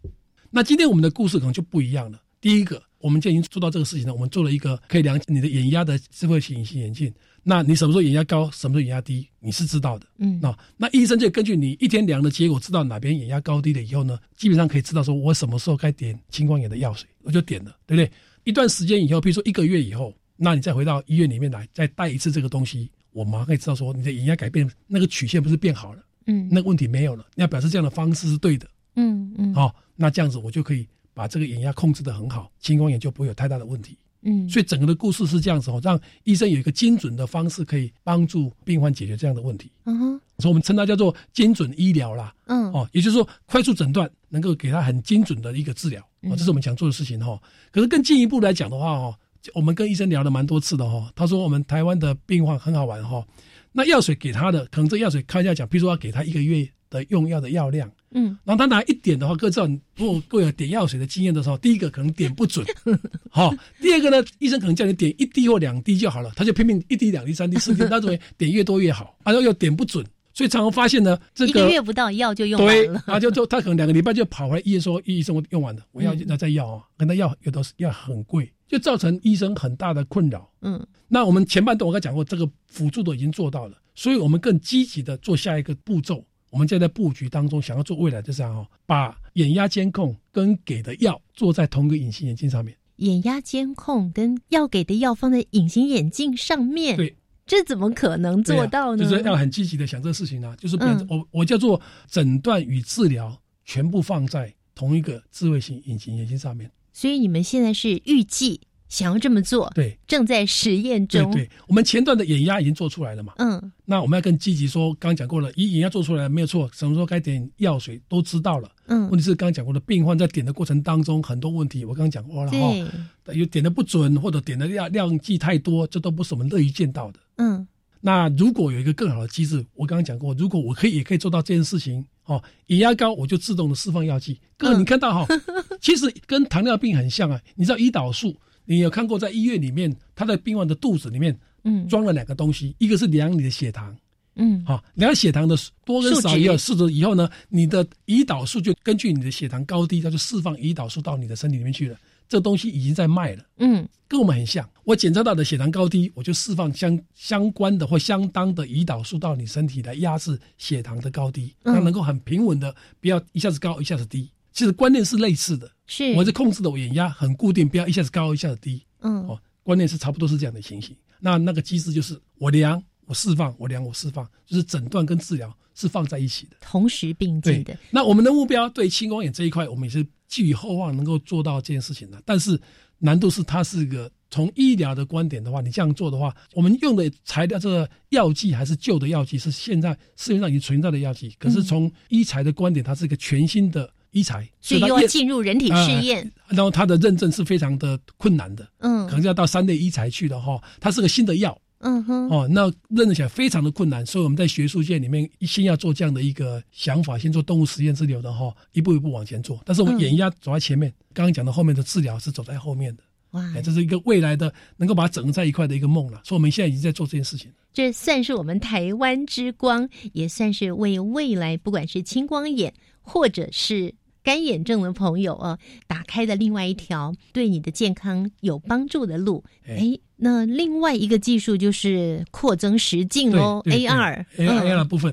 [0.51, 2.19] 那今天我们的故事可能就不一样了。
[2.41, 4.15] 第一个，我们就已经做到这个事情了。
[4.15, 7.13] 我们做了一个可以量你的眼压的智慧型隐形眼镜。
[7.43, 10.07] 那你什么时候眼压高，什么时候眼压低，你是知道的。
[10.19, 18.11] 嗯那那医生就根据你一天量的结果，知道哪边眼压高低了以后呢，基本上可以知道说我什么时候该点青光眼的药水，我就点了，对不对？
[18.45, 20.13] 一段时间以后，比如说一个月以后，
[20.45, 28.67] 那你再回到医院里面来，再带一次这个东西，我马上可以知道说你的眼压改变，那个曲线不是变好了，嗯那个问题没有了，那表示这样的方式是对的。
[28.97, 33.97] 嗯嗯好、那这样子我就可以把这个眼压控制的很好，青光眼就不会有太大的问题。
[34.25, 39.71] 嗯，所以整个的故事是这样子哦，让医生有一个精准的方式可以帮助病患解决这样的问题。
[39.85, 42.35] 嗯哼所以我们称它叫做精准医疗啦。
[42.47, 47.43] 嗯哦，也就是说快速诊断能够给他很精准的一个治疗，哦，嗯这是我们想做的事情哈、哦。
[47.71, 49.19] 可是更进一步来讲的话哦，
[49.55, 53.27] 我们跟医生聊了蛮多次的哈、哦，他说我们台湾的病患很好玩哈、哦，
[53.73, 57.91] 那药水给他的可能这药水开价讲，比如说要给他一个月的用药的药量。
[58.15, 59.67] 嗯然后他拿一点的话，各位知道，
[59.97, 62.65] 如果各位有点药水的经验的时候，第一个可能点不准，
[63.31, 70.05] 好、第二个呢，医生可能叫你点一滴或两滴就好了，他就拼命一滴、两滴、三滴、四滴，他认为点越多越好，然后又点不准，
[70.35, 73.03] 所以常常发现呢，这个一个月不到药就用，完了。
[73.07, 80.51] 然后就就他可能两个礼拜就跑回来，医生说医生我用完了，我要那再要啊，跟他要有的是要很贵，就造成医生很大的困扰。
[80.61, 86.25] 嗯那我们前半段我刚才讲过，这个辅助都已经做到了，所以我们更积极的做下一个步骤。
[86.49, 92.77] 我们现在在布局当中，想要做未来就是这样哦，把眼压监控跟给的药做在同一个隐形眼镜上面。
[92.97, 97.17] 眼压监控跟要给的药放在隐形眼镜上面，对，
[97.53, 99.05] 这怎么可能做到呢？
[99.05, 101.79] 啊就是要很积极的想这个事情啊，就是变成嗯我我叫做
[102.11, 106.71] 诊断与治疗全部放在同一个智慧型隐形眼镜上面。
[106.95, 111.31] 所以你们现在是预计想要这么做，对，正在实验中。
[111.31, 113.35] 对对，我们前段的眼压已经做出来了嘛。
[113.37, 118.71] 嗯，那我们要更积极说，刚刚讲过了，一眼压做出来没有错，什么时候该点药水都知道了。
[118.87, 127.21] 嗯，问题是刚刚讲过的，病患在点的过程当中很多问题，我刚刚讲过了哈，有点的不准或者点的量量剂太多，这都不是我们乐于见到的。
[127.43, 127.67] 嗯，
[128.01, 134.39] 那如果有一个更好的机制，我刚刚讲过，如果我可以也可以做到这件事情，哦，眼压高我就自动的释放药剂。
[134.57, 135.27] 各位你看到哈，
[135.81, 138.35] 其实跟糖尿病很像啊，你知道胰岛素。
[138.65, 143.95] 你有看过在医院里面，他在病患的肚子里面，嗯，装了两个东西，一个是量你的血糖，
[144.37, 151.97] 嗯，好，量血糖的多跟少也有试着以后呢，你的胰岛素就根据你的血糖高低，它就释放胰岛素到你的身体里面去了。
[152.33, 154.67] 这东西已经在卖了，嗯，跟我们很像。
[154.85, 164.31] 我检测到的血糖高低，我就释放相相关的或相当的胰岛素到你身体来压制血糖的高低，它能够很平稳的，不要一下子高一下子低。
[164.51, 168.83] 其实观念是类似的，是我在控制的我眼压很固定，不要一下子高一下子低。
[169.03, 170.97] 嗯，哦，观念是差不多是这样的情形。
[171.21, 177.77] 那那个机制就是我量我释放，我量我释放，就是诊断跟治疗是放在一起的，同时并进的。
[177.91, 182.23] 那我们的目标对青光眼这一块，我们也是寄予厚望能够做到这件事情的。
[182.25, 182.59] 但是
[182.99, 191.31] 难度是它是一个从医疗的观点的话，你这样做的话，我们用的材料这个药剂还是旧的药剂，是现在市面上已经存在的药剂。
[191.39, 193.93] 可是从医材的观点，它是一个全新的。
[194.15, 200.61] 医材，所以又要进入人体试验，然后它的认证是非常的困难的，嗯，可能要到三类医材去的哈。
[200.79, 209.61] 它是个新的药，嗯哼，哦，那认证起来非常的困难，所以我们在学术界里面先要做这样的一个想法，先做动物实验治疗的哈，一步一步往前做。
[209.65, 213.03] 但是我们眼压走在前面，刚刚讲的后面的治疗是走在后面的，
[213.33, 216.21] 哇，这是一个未来的能够把它整合在一块的一个梦了。
[216.25, 223.95] 所以我们现在已经在做这件事情，这算是我们台湾之光，也算是为未来不管是青光眼或者是。
[224.25, 225.59] 干眼症的朋友啊，
[225.89, 229.43] 打开的另外一条对你的健康有帮助的路。
[229.67, 235.13] 哎，那另外一个技术就是扩增实境哦，AR AR 的部分。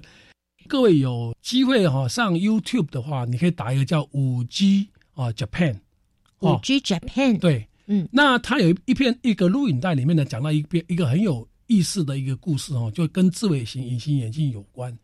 [0.67, 5.79] 各位有机会哈上 YouTube 的话，你可以打一个叫五 G 啊 Japan，
[6.41, 14.95] 五 G Japan 对，嗯，那它有一篇一个录影带里面呢，讲到一篇一个很有意思的一个故事哦，就跟智慧型隐形眼镜有关。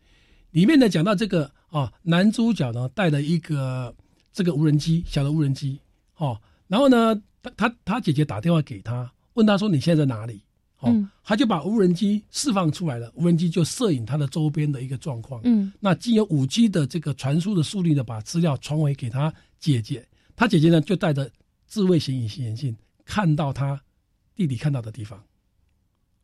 [0.52, 3.92] 里面呢讲到这个啊，男主角呢带了一个
[4.32, 5.80] 这个无人机，小的无人机，
[6.18, 10.42] 哦，然后呢，他他他姐姐打电话给他，问他说你现在在哪里？
[10.80, 21.30] 哦，他就把无人机释放出来了，无人机就摄影他的周边的一个状况，嗯，那经由五 G 的这个传输的速率呢，把资料传回给他姐姐，他姐姐呢就带着
[21.66, 23.80] 智慧型隐形眼镜看到他
[24.34, 25.22] 弟弟看到的地方，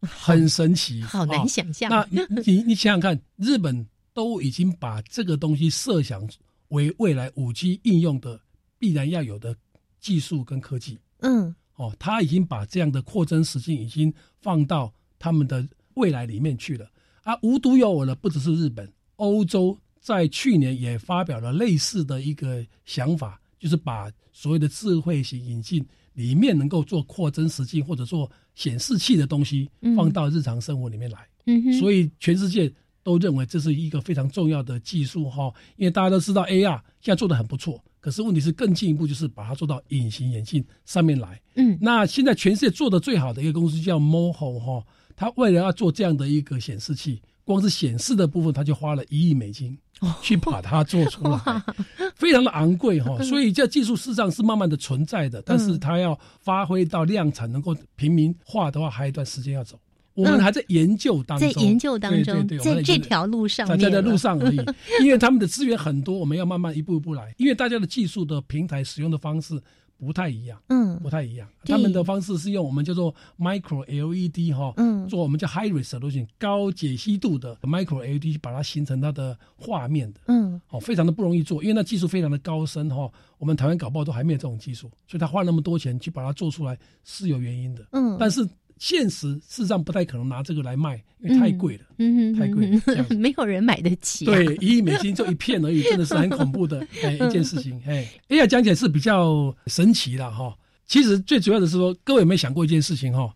[0.01, 1.89] 很神奇，好难想象。
[1.89, 2.07] 那
[2.45, 3.87] 你 你想想看，日本。
[4.15, 6.29] 都已经把这个东西设想
[6.69, 8.39] 为未来五 G 应用的
[8.79, 9.57] 必然要有的
[10.01, 10.99] 技术跟科技。
[11.21, 16.91] 嗯，哦，他已经把这样的扩增实境已经放到他们的未来里面去了。
[17.23, 31.27] 啊，无独有偶的，不只是日本，欧洲在去年也发表了类似的一个想法，就是把所谓的智慧型引进里面能够做扩增实境或者做显示器的东西放到日常生活里面来。
[31.47, 32.73] 嗯哼所以全世界。
[33.05, 41.41] 都认为这是一个非常重要的技术哈，因为大家都知道 AR 现在做的很不错，可是问题是更进一步就是把它做到隐形眼镜上面来。
[41.55, 44.85] 嗯，那现在全世界做的最好的一个公司叫 Moho 哈，
[45.15, 49.79] 它为了要做这样的一个显示器，光是显示的部分，它就花了一亿美金
[50.21, 51.39] 去把它做出来，
[52.17, 53.23] 非常的昂贵哈。
[53.23, 59.79] 所以这技术事实上是慢慢的存在的，但是它要发挥到量产，能够平民化的话，还有一段时间要走。
[60.15, 64.57] 我们还在研究当中，在研究当中，在这条路上，在在路上而已。
[65.03, 67.35] 因为他们的资源很多，我们要慢慢一步一步来。
[67.39, 69.61] 因为大家的技术的平台使用的方式
[69.99, 71.49] 不太一样，嗯，不太一样。
[71.65, 83.11] 他们的方式是用我们叫做 micro LED 哈，嗯，做我们叫 high resolution 高解析度的 micro LED，把它形成它的画面的，嗯，哦，非常的不容易做，因为那技术非常的高深哈。
[83.39, 88.47] 我们台湾搞不好都还没有这种技术，所以他花那么多钱去把它做出来是有原因的，嗯，但是。
[88.83, 94.25] 现实事实上不太可能拿这个来卖，因为太贵了，嗯，太贵了， 没有人买得起。
[94.25, 97.81] 对，一亿美金就一片而已，真的是很恐怖的 哎一件事情。
[97.87, 100.53] 哎，AI 讲起来是比较神奇的哈。
[100.89, 103.33] 其实最主要的是说，各位有没有想过一件事情哈？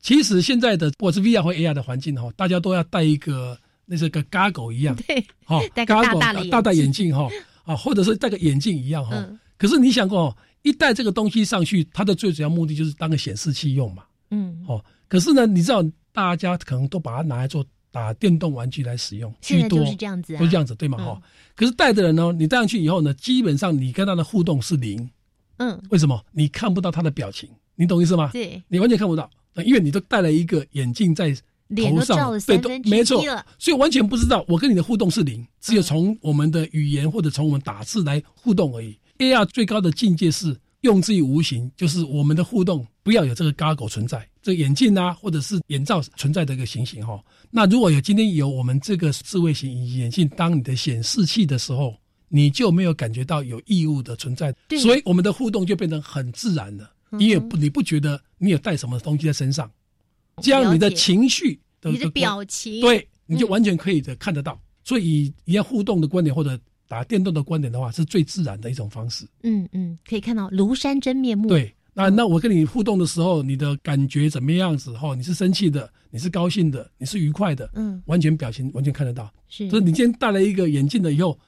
[0.00, 7.28] 其实现在的或是 VR 或 AR 的环境哈，大家都要戴一个那是个 g a g g l e 一样， 对，哈，戴个大大大大眼镜哈，
[7.62, 9.24] 啊，或者是戴个眼镜一样哈。
[9.56, 14.02] 可是你想过，一戴这个东西上去，它的最主要目的就是当个显示器用嘛。
[14.30, 14.84] 嗯，哦。
[15.08, 20.98] 可是呢，你知道，大家可能都把它拿来做打电动玩具来使用居多，都是这样子啊都是这样子，对吗？
[21.00, 21.22] 嗯哈、
[21.56, 25.08] 可是带的人呢，你戴上去以后呢，基本上你跟他的互动是零，
[25.56, 26.22] 嗯，为什么？
[26.32, 28.30] 你看不到他的表情，你懂意思吗？
[28.32, 31.30] 对，你完全看不到，呃因为你都戴了一个眼镜在
[31.74, 33.22] 头上，对，没错，
[33.58, 38.98] 所以完全不知道我跟你的互动是零，只有从我们的语言或者从我们打字来互动而已。
[39.18, 47.22] AR 最高的境界是用之于无形，就是我们的互动不要有这个 goggle 存在，这个眼镜啊或者是眼罩存在的一个情形哈。
[47.50, 51.94] 那如果有今天有我们这个智慧型眼镜当你的显示器的时候，
[52.28, 56.84] 你就没有感觉到有异物的存在，所以我们的互动就变成很自然了。
[57.10, 59.70] 嗯你也不你不觉得你有带什么东西在身上，
[60.42, 64.60] 这样你的情绪的你的的表情，对，你就嗯完全可以的看得到。
[64.84, 69.26] 所以以一样互动的观点或者打电动的观点的话，是最自然的一种方式。
[69.42, 71.46] 嗯嗯，可以看到庐山真面目。
[71.48, 74.92] 对，那那我跟你互动的时候，你的感觉怎么样子？
[74.94, 79.30] 哈，你是生气的，你是高兴的，你是愉快的，嗯，完全表情完全看得到。
[79.48, 81.38] 是就是你今天戴了一个眼镜了以后，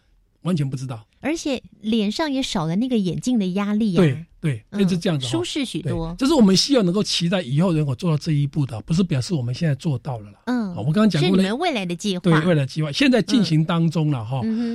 [0.43, 1.07] 完全不知道。
[1.21, 4.01] 而且脸上也少了那个眼镜的压力啊。
[4.01, 6.15] 对对，嗯就是这样子哈，舒适许多。
[6.19, 10.39] 这是我们希望能够期待以后能够做到这一步的，不是表示我们现在做到了啦。
[10.47, 12.23] 嗯，好我刚刚讲过你们未来的计划。
[12.23, 14.41] 对，未来计划现在进行当中了哈。
[14.45, 14.75] 嗯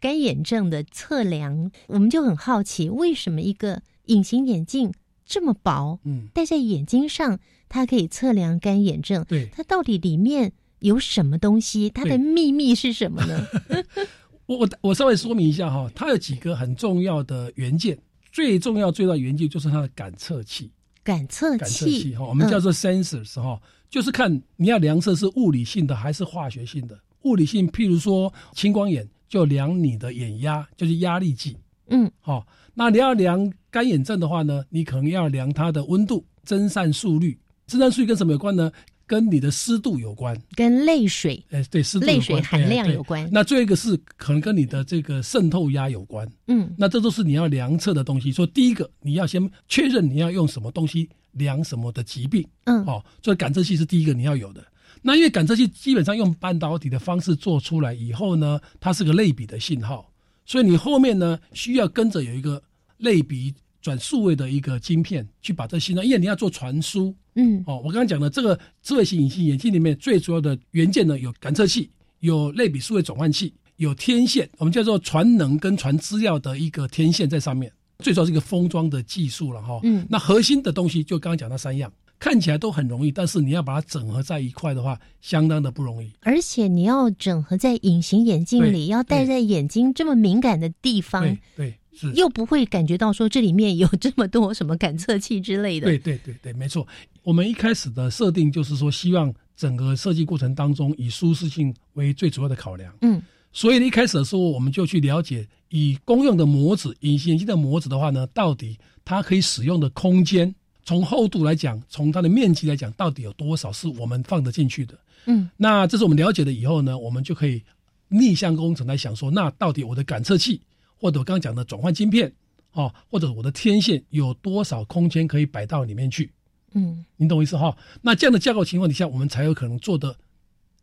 [0.00, 4.92] 干眼症的测量，我们就很好奇，为什么一个隐形眼镜
[5.24, 7.38] 这么薄，嗯，戴在眼睛上，
[7.68, 9.24] 它可以测量干眼症？
[9.28, 11.90] 对，它到底里面有什么东西？
[11.90, 13.46] 它的秘密是什么呢？
[14.46, 17.98] 我我我稍微说明一下哈，它有几个很重要的元件，
[18.32, 20.70] 最重要最重要的元件就是它的感测器。
[21.02, 26.98] 感测感测器器哈，我们叫嗯做 sensors 哈、就是看你要量测是物理性的还是化学性的。
[27.22, 31.56] 物理性，譬如说青光眼，就量你的眼压，就是压力计。
[31.88, 37.38] 嗯，好、那你要量干眼症的话呢，你可能要量它的温度、增散速率。
[37.66, 38.70] 增散速率跟什么有关呢？
[39.06, 40.40] 跟你的湿度有关。
[40.54, 46.28] 跟泪水，哎，对，湿度泪水含量有关那最后一个是可能跟你的这个渗透压有关。
[46.46, 48.30] 嗯那这都是你要量测的东西。
[48.30, 52.46] 所以第一个，你要先确认你要用什么东西量什么的疾病。
[52.64, 54.64] 嗯，哦，所以感测器是第一个你要有的。
[55.02, 60.12] 那因为感测器基本上用半导体的方式做出来以后呢，它是个类比的信号，
[60.44, 62.62] 所以你后面呢需要跟着有一个
[62.98, 67.14] 类比转数位的一个晶片去把这信号，因为你要做传输。
[67.36, 71.88] 嗯，哦，我刚刚讲的这个智慧型隐形眼镜里面最主要的元件呢，有感测器，
[72.18, 77.72] 有类比数位转换器，有天线，我们叫做传能跟传资料的一个天线在上面。
[78.00, 79.78] 最主要是一个封装的技术了哈。
[79.82, 81.90] 嗯那核心的东西就刚刚讲那三样，
[82.20, 86.12] 看起来都很容易，但是你要把它整合在一块的话，相当的不容易。
[86.20, 92.12] 而且你要整合在隐形眼镜里，要戴在眼睛这么敏感的地方对，对是。
[92.12, 95.86] 又不会感觉到说这里面有这么多什么感测器之类的。
[95.86, 96.86] 对对对对，没错。
[97.22, 102.94] 我们一开始的设定就是说，希望整个设计过程当中以舒适性为最主要的考量。
[103.00, 110.54] 嗯，所以一开始的时候，我们就去了解以公用的模子，隐形眼镜的模子的话呢，到底它可以使用的空间，
[110.90, 114.98] 从厚度来讲，从它的面积来讲，到底有多少是我们放得进去的？
[115.26, 117.62] 嗯，那这是我们了解了以后呢，我们就可以
[118.08, 120.60] 逆向工程来想说，那到底我的感测器
[120.96, 122.32] 或者我刚刚讲的转换晶片，
[122.72, 126.28] 哦，或者我的天线有多少空间可以摆到里面去？
[126.72, 127.76] 嗯你懂我意思哈？
[128.02, 130.16] 那这样的架构情况底下，我们才有可能做的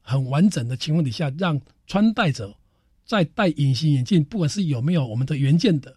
[0.02, 2.56] 很完整的情况底下，让穿戴者
[3.06, 5.97] 在戴隐形眼镜，不管是有没有我们的原件的哦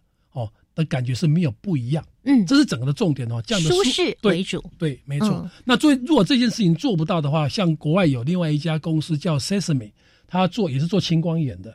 [0.81, 2.05] 的感觉是没有不一样。
[2.25, 4.63] 嗯，这是整个的重点哦，这样的舒适为主。
[4.79, 5.29] 对，没错。
[5.29, 9.93] 嗯那最如果这件事情做不到的话，像国外有另外一家公司叫 Sesame，
[10.27, 11.75] 他做也是做青光眼的，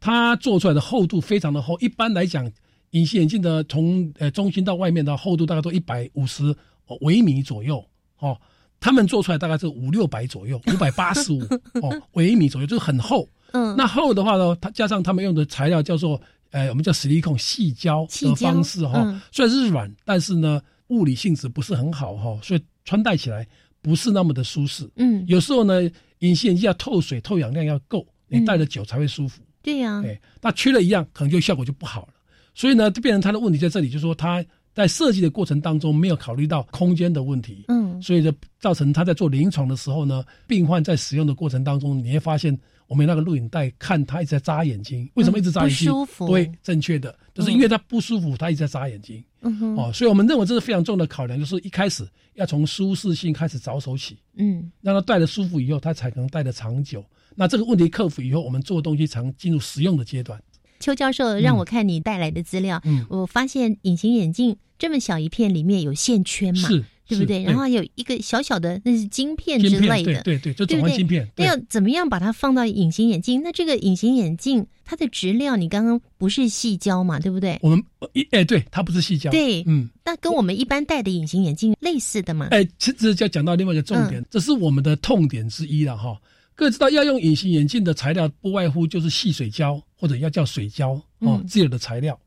[0.00, 1.78] 他做出来的厚度非常的厚。
[1.80, 2.50] 一般来讲，
[2.90, 6.54] 隐形眼镜的从呃中心到外面的厚度大概都一百五十
[7.00, 7.84] 微米左右
[8.18, 8.38] 哦。
[8.78, 11.40] 他们做出来大概是五六百左右，五百八十五
[11.80, 13.26] 哦 微米左右，就是很厚。
[13.52, 16.20] 嗯，那厚的话呢，它加上他们用的材料叫做
[16.56, 23.46] 呃，我们叫实力控细胶的方式哈、嗯虽然是软，但是呢物理性质不是很好哈、所以穿戴起来
[23.82, 24.88] 不是那么的舒适。
[24.96, 25.82] 嗯，有时候呢，
[26.20, 29.42] 隐形眼镜要透水、透氧量要够，你嗯戴的久才会舒服。
[29.62, 32.14] 对呀、哎，那缺了一样，可能就效果就不好了。
[32.54, 34.42] 所以呢，就变成它的问题在这里，就是说它
[34.72, 37.66] 在设计的过程当中没有考虑到空间的问题。
[37.68, 45.90] 嗯哦，所以就造成他在做临床的时候呢，病患在使用的过程当中，你会发现我们那个录影带看他一直在眨眼睛，为什么一直眨眼睛？
[45.90, 46.28] 不舒服。
[46.28, 49.22] 对，正确的，就是因为他不舒服，他一直在眨眼睛。
[49.42, 54.70] 嗯哼，哦，所以我们认为这是非常重要的考量，就是一开始要从舒适性开始着手起，嗯。
[54.80, 57.04] 让他戴的舒服以后，他才能戴的长久。
[57.34, 60.40] 那这个问题克服以后，我们做东西才能进入实用的阶段。
[60.78, 63.04] 邱教授让我看你带来的资料，嗯。
[63.08, 67.42] 我发现隐形眼镜这么小一片里面有线圈嘛，是对不对？
[67.44, 73.42] 然后有一个小小的那是晶片之类的，对对对就不转换晶片对那要怎么样把它放到隐形眼镜？
[73.42, 77.58] 那这个隐形眼镜它的质料，你刚刚不是细胶嘛，对不对？
[77.62, 82.48] 我们呃一哎，对，它不是细胶，对，嗯，那跟我们一般戴的隐形眼镜类似的嘛？
[82.50, 86.18] 哎，其实就要讲到另外一个重嗯点，这是我们的痛点之一了哈。
[86.54, 92.18] 各位知道，要用隐形眼镜的材料不外乎就是细水胶或者要叫水胶哦嗯，自有的材料。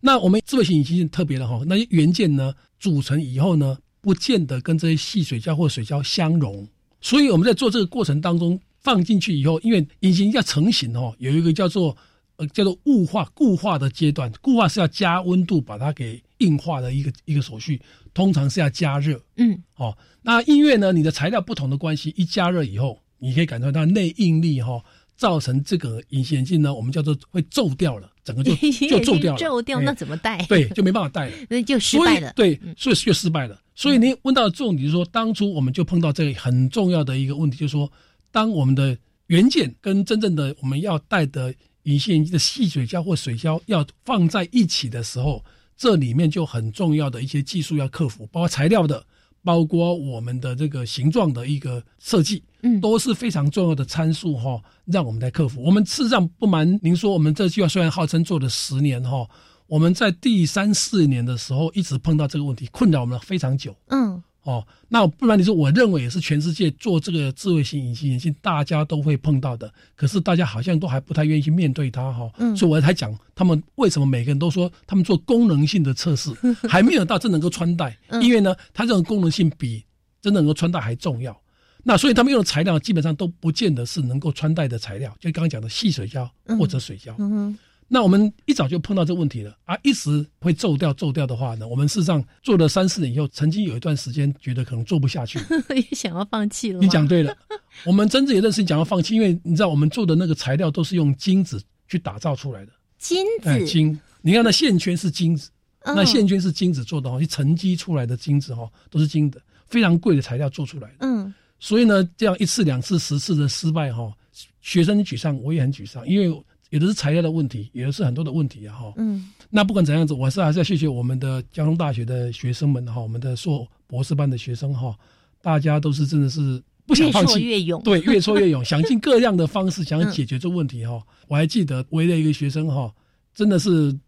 [0.00, 6.66] 那我们智慧型隐形眼镜特别的哈，那些元件呢组成以后呢，不见得跟这些细水胶或水胶相融，
[7.00, 11.96] 所以我们在做这个过程当中放进去以后，因为隐形要成型哦，有一个叫做
[12.36, 17.80] 呃叫做雾化固化的阶段，固化是要加温度把它给硬化的一个一个手续，
[18.14, 19.20] 通常是要加热。
[19.36, 24.82] 嗯，哦，那因为呢，你的材料不同的关系，一加热以后，你可以感受到内应力哈、
[25.16, 28.54] 造成这个隐形眼镜呢，我们叫做会皱掉了，整个就
[28.88, 30.44] 就皱掉了，皱掉哎那怎么带？
[30.48, 31.32] 对，就没办法带了。
[31.48, 32.30] 那就失败了。
[32.36, 33.58] 对，所以就失败了。
[33.74, 37.90] 所以您问到的重点就是说，当初我们就碰到这个很重要的一个问题，就是说，
[38.30, 38.96] 当我们的
[39.28, 41.54] 原件跟真正的我们要带的
[41.84, 45.42] 隐形眼镜的细水胶或水胶要放在一起的时候，
[45.76, 49.02] 这里面就很重要的一些技术要克服，包括材料的，
[49.42, 55.62] 包括我们的这个形状的一个设计，嗯，都是非常重要的参数哈、让我们来克服。
[55.62, 59.28] 我们事实上不瞒您说，我们这计划虽然号称做了十年哈、
[59.66, 63.74] 我们在第三四年的时候一直碰到这个问题，困扰我们非常久。
[63.88, 69.70] 嗯，哦，那不然你说，我认为也是全世界做这个智慧型隐形眼镜，大家都会碰到的。
[69.94, 76.30] 可是大家好像都还不太愿意去面对它哈、嗯所以我才讲他们为什么每个人都说他们做功能性的测试，
[76.66, 79.84] 还没有到真能够穿戴，嗯因为呢，它这种功能性比
[80.22, 81.38] 真的能够穿戴还重要。
[81.84, 86.26] 那所以他们用的材料基本上都不见得是能够穿戴的材料，就刚刚讲的细水胶
[86.58, 87.14] 或者水胶。
[87.18, 87.54] 嗯
[87.90, 89.56] 那我们一早就碰到这个问题了。
[89.64, 95.38] 啊，一时会皱掉皱掉的话呢，我们事实上做了三四年以后，曾经有一段时间觉得可能做不下去。
[95.74, 96.80] 也想要放弃了。
[96.80, 97.34] 你讲对了，
[97.86, 105.48] 我们真正有段时间讲要放弃，因为你知道我们做的那个材料都是用金子去打造出来的，金哎，子，金，你看那线圈是金子，
[105.80, 105.96] 嗯。
[105.96, 110.96] 那线圈是金子做的哈，是沉积出来的金子哈，都是金的，非常贵的材料做出来的。
[111.00, 111.32] 嗯。
[111.58, 114.12] 所以呢，这样一次、两次、十次的失败哈，
[114.60, 118.92] 学生沮丧，我也很沮丧，因为有的是材料的问题，有的是很多的问题啊哈。
[118.96, 124.94] 嗯那不管怎样子，我是还是要谢谢我们的交通大学的学生们哈，我们的硕博士班的学生哈，
[125.40, 131.02] 大家都是真的是不想放弃，越挫越勇对，越挫越勇， 想尽各样的方式想解决这个问题哈。
[131.28, 132.92] 我还记得唯一的一个学生哈，
[133.34, 133.98] 真的是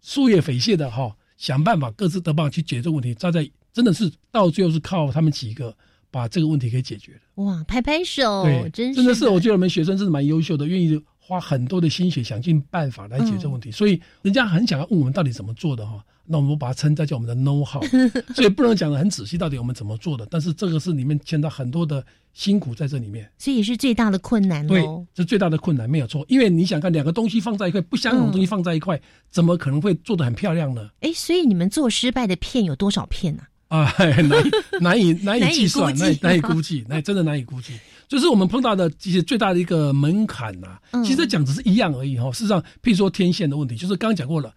[0.00, 5.76] 树叶匪懈的哈，想办法各自得办法去解决这个问题，站在真的是到最后是靠他们几个
[6.12, 7.44] 把这个问题给解决了。
[7.44, 13.70] 哇，拍拍手，对，哦真真的是，我觉得我们学生真的蛮优秀的，愿意花很多的心血，想尽办法来解决这个问题。
[13.70, 17.82] 所以人家很想要问我们到底怎么做的哈，那我们把它称在叫我们的 know how，
[18.36, 20.26] 所以不能讲的很仔细，到底我们怎么做的。
[20.30, 22.04] 但是这个是里面牵到很多的
[22.34, 23.26] 辛苦在这里面。
[23.38, 29.00] 所以也是最大的困难对喽。，这最大的困难没有错，因为你想看两个东西放在一块，不相同的东西放在一块，
[29.30, 30.90] 怎么可能会做的很漂亮呢？
[31.00, 33.42] 哎，所以你们做失败的片有多少片呢？
[33.74, 37.72] 啊，难以难以难以计算，难 难以估计，那真的难以估计。
[38.08, 44.54] 就是我们碰到的其实最大的一个门槛呐、嗯其实讲只是一样而已哈、事实上，譬如说天线的问题，就是刚刚讲过了，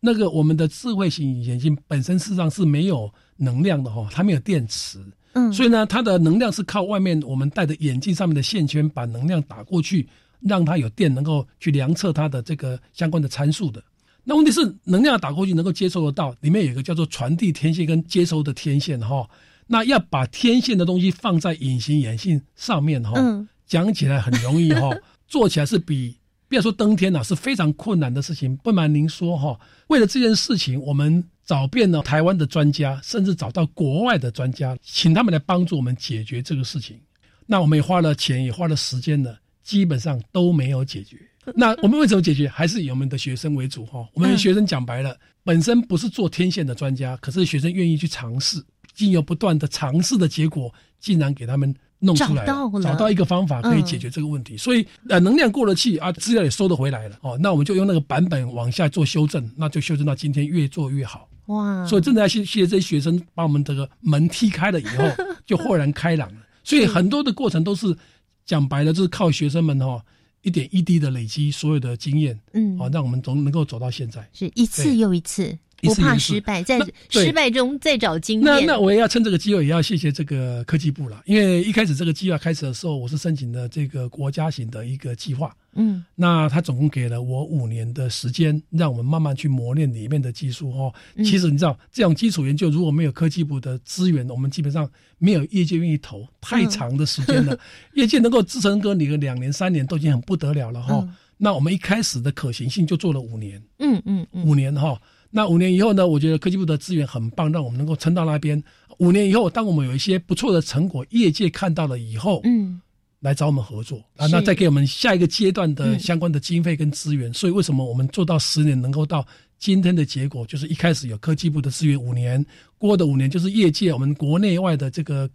[0.00, 4.98] 那个我们的智慧型眼镜本身事实上是没有能量的哈、它没有电池，
[5.32, 10.08] 嗯所以呢，它的能量是靠外面我们戴的眼镜上面的线圈把能量打过去，
[10.40, 13.82] 让它有电能够去量测它的这个相关的参数的。
[14.22, 19.28] 那问题是能量打过去能够接收得到，里面有一个叫做传递天线跟接收的天线哈。
[19.72, 24.90] 那要把天线的东西放在隐形眼镜上面哈，嗯讲起来很容易哈，
[25.28, 26.16] 做起来是比
[26.48, 28.56] 不要说登天了、是非常困难的事情。
[28.56, 29.56] 不瞒您说哈，
[29.86, 36.98] 为了这件事情，我们找遍了台湾的专家，甚至找到国外的专家，请他们来帮助我们解决这个事情。
[37.46, 41.16] 那我们也花了钱，也花了时间了，基本上都没有解决。
[41.54, 42.48] 那我们为什么解决？
[42.48, 44.04] 还是以我们的学生为主哈。
[44.14, 48.60] 我们的学生讲白了，本身不是做天线的专家，可是学生愿意去尝试，
[48.94, 54.56] 经由不断的尝试的结果，竟然给他们弄出来找到了找到一个方法可以解决这个问题。
[54.56, 61.28] 所以呃，能量过了气啊，资料也收得回来了哦，那我们就用那个版本往下做修正，那就修正到今天越做越好。
[61.46, 61.84] 哇！
[61.86, 65.04] 所以真的要谢谢这些学生把我们这个门踢开了以后，
[65.44, 66.40] 就豁然开朗了。
[66.62, 67.96] 所以很多的过程都是
[68.44, 70.00] 讲白了，就是靠学生们哈
[70.42, 75.58] 一点一滴的累积所有的经验，嗯，哦，让我们总能够走到现在，是一次又一次。
[75.82, 78.44] 不怕失败，在失败中再找经验。
[78.44, 81.22] 那那我也要趁这个机会，也要谢谢这个科技部了。
[81.26, 85.54] 因为一开始这个计划开始的时候，我是申请的这个国家型的一个计划。
[85.74, 90.70] 嗯，那他总共给了我五年的时间，让我们慢慢去磨练里面的技术。
[90.72, 96.26] 哦，其实你知道，这种基础研究如果没有科技部的资源，我们基本上没有业界愿意投。
[96.40, 97.56] 太长的时间了，
[97.94, 101.08] 业界能够支撑个你个两年、三年都已经很不得了了哈。
[101.36, 103.62] 那我们一开始的可行性就做了五年。
[103.78, 105.00] 嗯嗯嗯，五年哈。
[105.30, 106.06] 那五年以后呢？
[106.06, 108.62] 我觉得科技部的资源很棒，让我们能够撑到那边。
[108.98, 112.80] 五年以后，当我们有一些不错的成果，业界看到了以后，嗯，
[113.20, 117.32] 来找我们合作啊，那再给我们下一个阶段的相关的经费跟资源。
[117.32, 119.26] 所以，为什么我们做到十年能够到
[119.58, 122.44] 今天的结果，就是一开始有科技部的资源五年，
[122.76, 125.30] 过的五年就是业界我们国内外的这个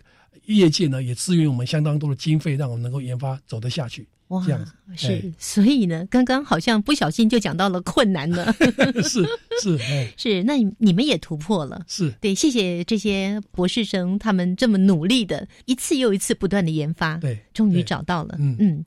[0.46, 4.08] 业界呢，也支援我们相当多的经费，让我们能够研发走得下去。
[4.30, 4.66] 哇，这样
[4.96, 8.52] 是，所以呢，刚刚好像不小心就讲到了困难呢。
[9.04, 9.24] 是
[9.62, 9.78] 是
[10.18, 11.82] 是，那你们也突破了。
[11.88, 18.36] 是对，谢谢这些博士生，他们这么努力的，一次又一次不断的研发，对，终于找到了。
[18.40, 18.84] 嗯嗯。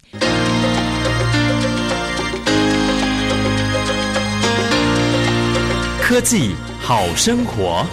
[6.03, 7.87] 科技好生活。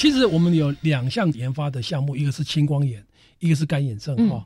[0.00, 3.04] 其实我们有两项研发的项目，一个是青光眼，
[3.38, 4.42] 一个是干眼症哈。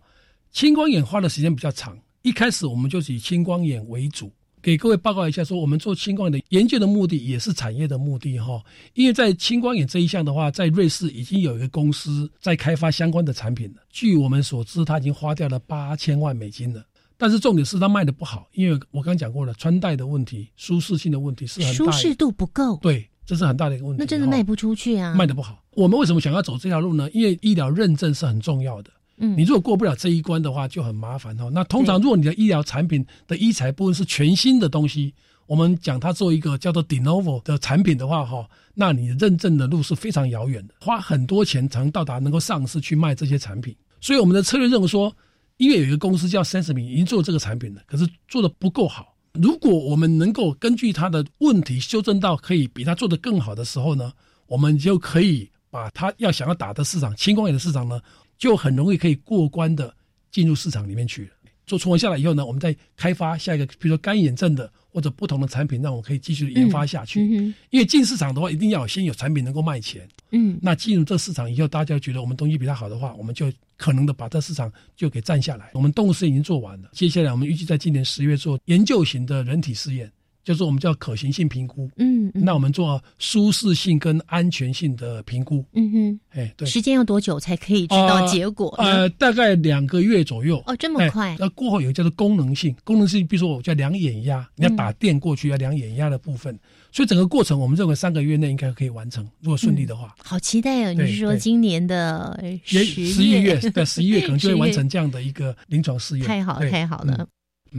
[0.50, 4.32] 青光眼花的时间比较长，一开始我们就以青光眼为主。
[4.60, 8.60] 给各位报告一下，说我们做青光眼的研究的目的也是产业的目的哈。
[8.94, 13.82] 因为在青光眼这一项的话，在瑞士已经有一个公司在开发相关的产品了。
[13.90, 16.84] 据我们所知，他已经花掉了八千万美金了。
[17.16, 22.76] 但是重点是他卖的不好，因为我刚讲过了，穿戴的问题、舒适性的问题是很大，舒适度不够。
[22.82, 23.08] 对。
[23.26, 25.62] 这是很大的一个问题，那真的卖不出去啊，卖的不好。
[25.72, 27.10] 我们为什么想要走这条路呢？
[27.12, 28.90] 因为医疗认证是很重要的。
[29.16, 31.48] 嗯，你如果过不了这一关的话，就很麻烦哦。
[31.52, 35.14] 那通常如果你的医疗产品的医材部分是全新的东西，
[35.46, 43.74] 我们讲它做一个叫做 de novo 的产品的话，哈，那你认证的路是非常遥远的，花很多钱才能到达能够上市去卖这些产品。
[44.00, 45.14] 所以我们的策略认为说，
[45.56, 49.13] 因为有一个公司叫 Sensemin 已经做这个产品了，可是做的不够好。
[49.40, 54.12] 如果我们能够根据他的问题修正到可以比他做得更好的时候呢，
[54.46, 58.00] 我们就可以把他要想要打的市场，轻工业的市场呢，
[58.38, 59.92] 就很容易可以过关的
[60.30, 61.28] 进入市场里面去。
[61.66, 67.24] 做存活下来以后呢，我们再开发下一个，比如说干眼症的或者不同的产品，让我可以继续研发下去。
[67.70, 70.06] 因为进市场的话，一定要先有产品能够卖钱。
[70.30, 75.70] 嗯，那进入这市场以后，大家觉得我们东西比较好的话，我们就可能的把这市场就给占下来。
[75.74, 80.10] 我们动物实验已经做完了，接下来我们预计在今年十月做研究型的人体试验。
[80.44, 88.68] 就是我们叫可行性评估，嗯，那我们做舒适性跟安全性的评估，嗯哼，哎，对，时间要多久才可以知道结果？
[88.78, 90.62] 呃，大概两个月左右。
[90.66, 91.34] 哦，这么快？
[91.38, 96.56] 那过后有叫做功能性，功能性，比如说我叫量眼压，你要打电过去要量眼压的部分，
[96.92, 100.14] 所以整个过程我们认为三个月内应该可以完成，如果顺利的话。
[100.22, 100.92] 好期待哦！
[100.92, 103.58] 你是说今年的十十一月？
[103.70, 106.26] 对，十一月可能就会完成 这样的一个临床试验。
[106.26, 107.26] 太好，太好了。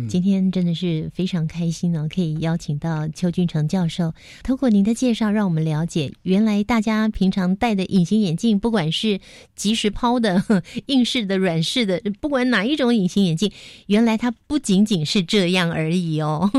[0.10, 9.20] 今天真的是非常开心呢，可以邀请到邱俊成教授，通过您的介绍，让我们了解原来大家平常戴的隐形眼镜，不管是
[9.56, 10.43] 即时抛的、
[10.88, 13.52] 硬式的、软式的，不管哪一种隐形眼镜，
[13.88, 16.52] 原来它不仅仅是这样而已哦，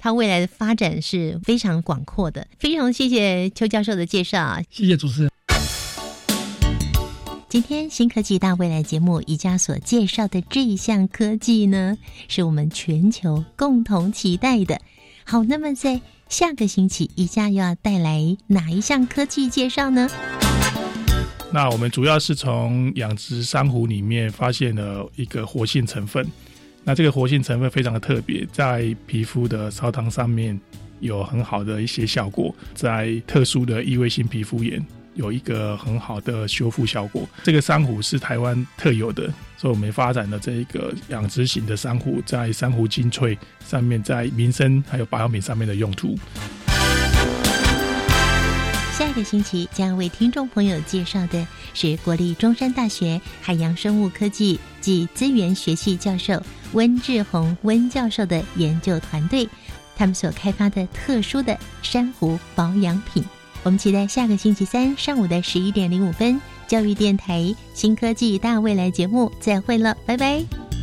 [0.00, 2.46] 它未来的发展是非常广阔的。
[2.58, 5.33] 非常谢谢邱教授的介绍啊，谢谢主持人。
[7.54, 11.96] 今天新科技大未来节目宜家所介绍的这一项科技呢，
[12.26, 14.80] 是我们全球共同期待的。
[15.22, 20.10] 好，那么在下个星期宜家又要带来哪一项科技介绍呢？
[21.52, 26.26] 那我们主要是从养殖珊瑚里面发现了一个活性成分，
[26.82, 30.60] 那这个活性成分非常的特别，在皮肤的烧烫上面
[30.98, 34.84] 有很好的一些效果，在特殊的异位性皮肤炎。
[35.14, 37.26] 有一个很好的修复效果。
[37.42, 46.18] 这个珊瑚是台湾特有的，所以我们发展的这一个养殖型的珊瑚，在珊瑚精粹上面，在民生还有保养品上面的用途。
[48.96, 51.44] 下一个星期将为听众朋友介绍的
[51.74, 56.40] 是国立中山大学海洋生物科技及资源学系教授
[56.74, 59.48] 温志宏温教授的研究团队，
[59.96, 63.24] 他们所开发的特殊的珊瑚保养品。
[63.64, 70.73] 我们期待下个星期三上午的十一点零五分教育电台新科技大未来节目再会了拜拜。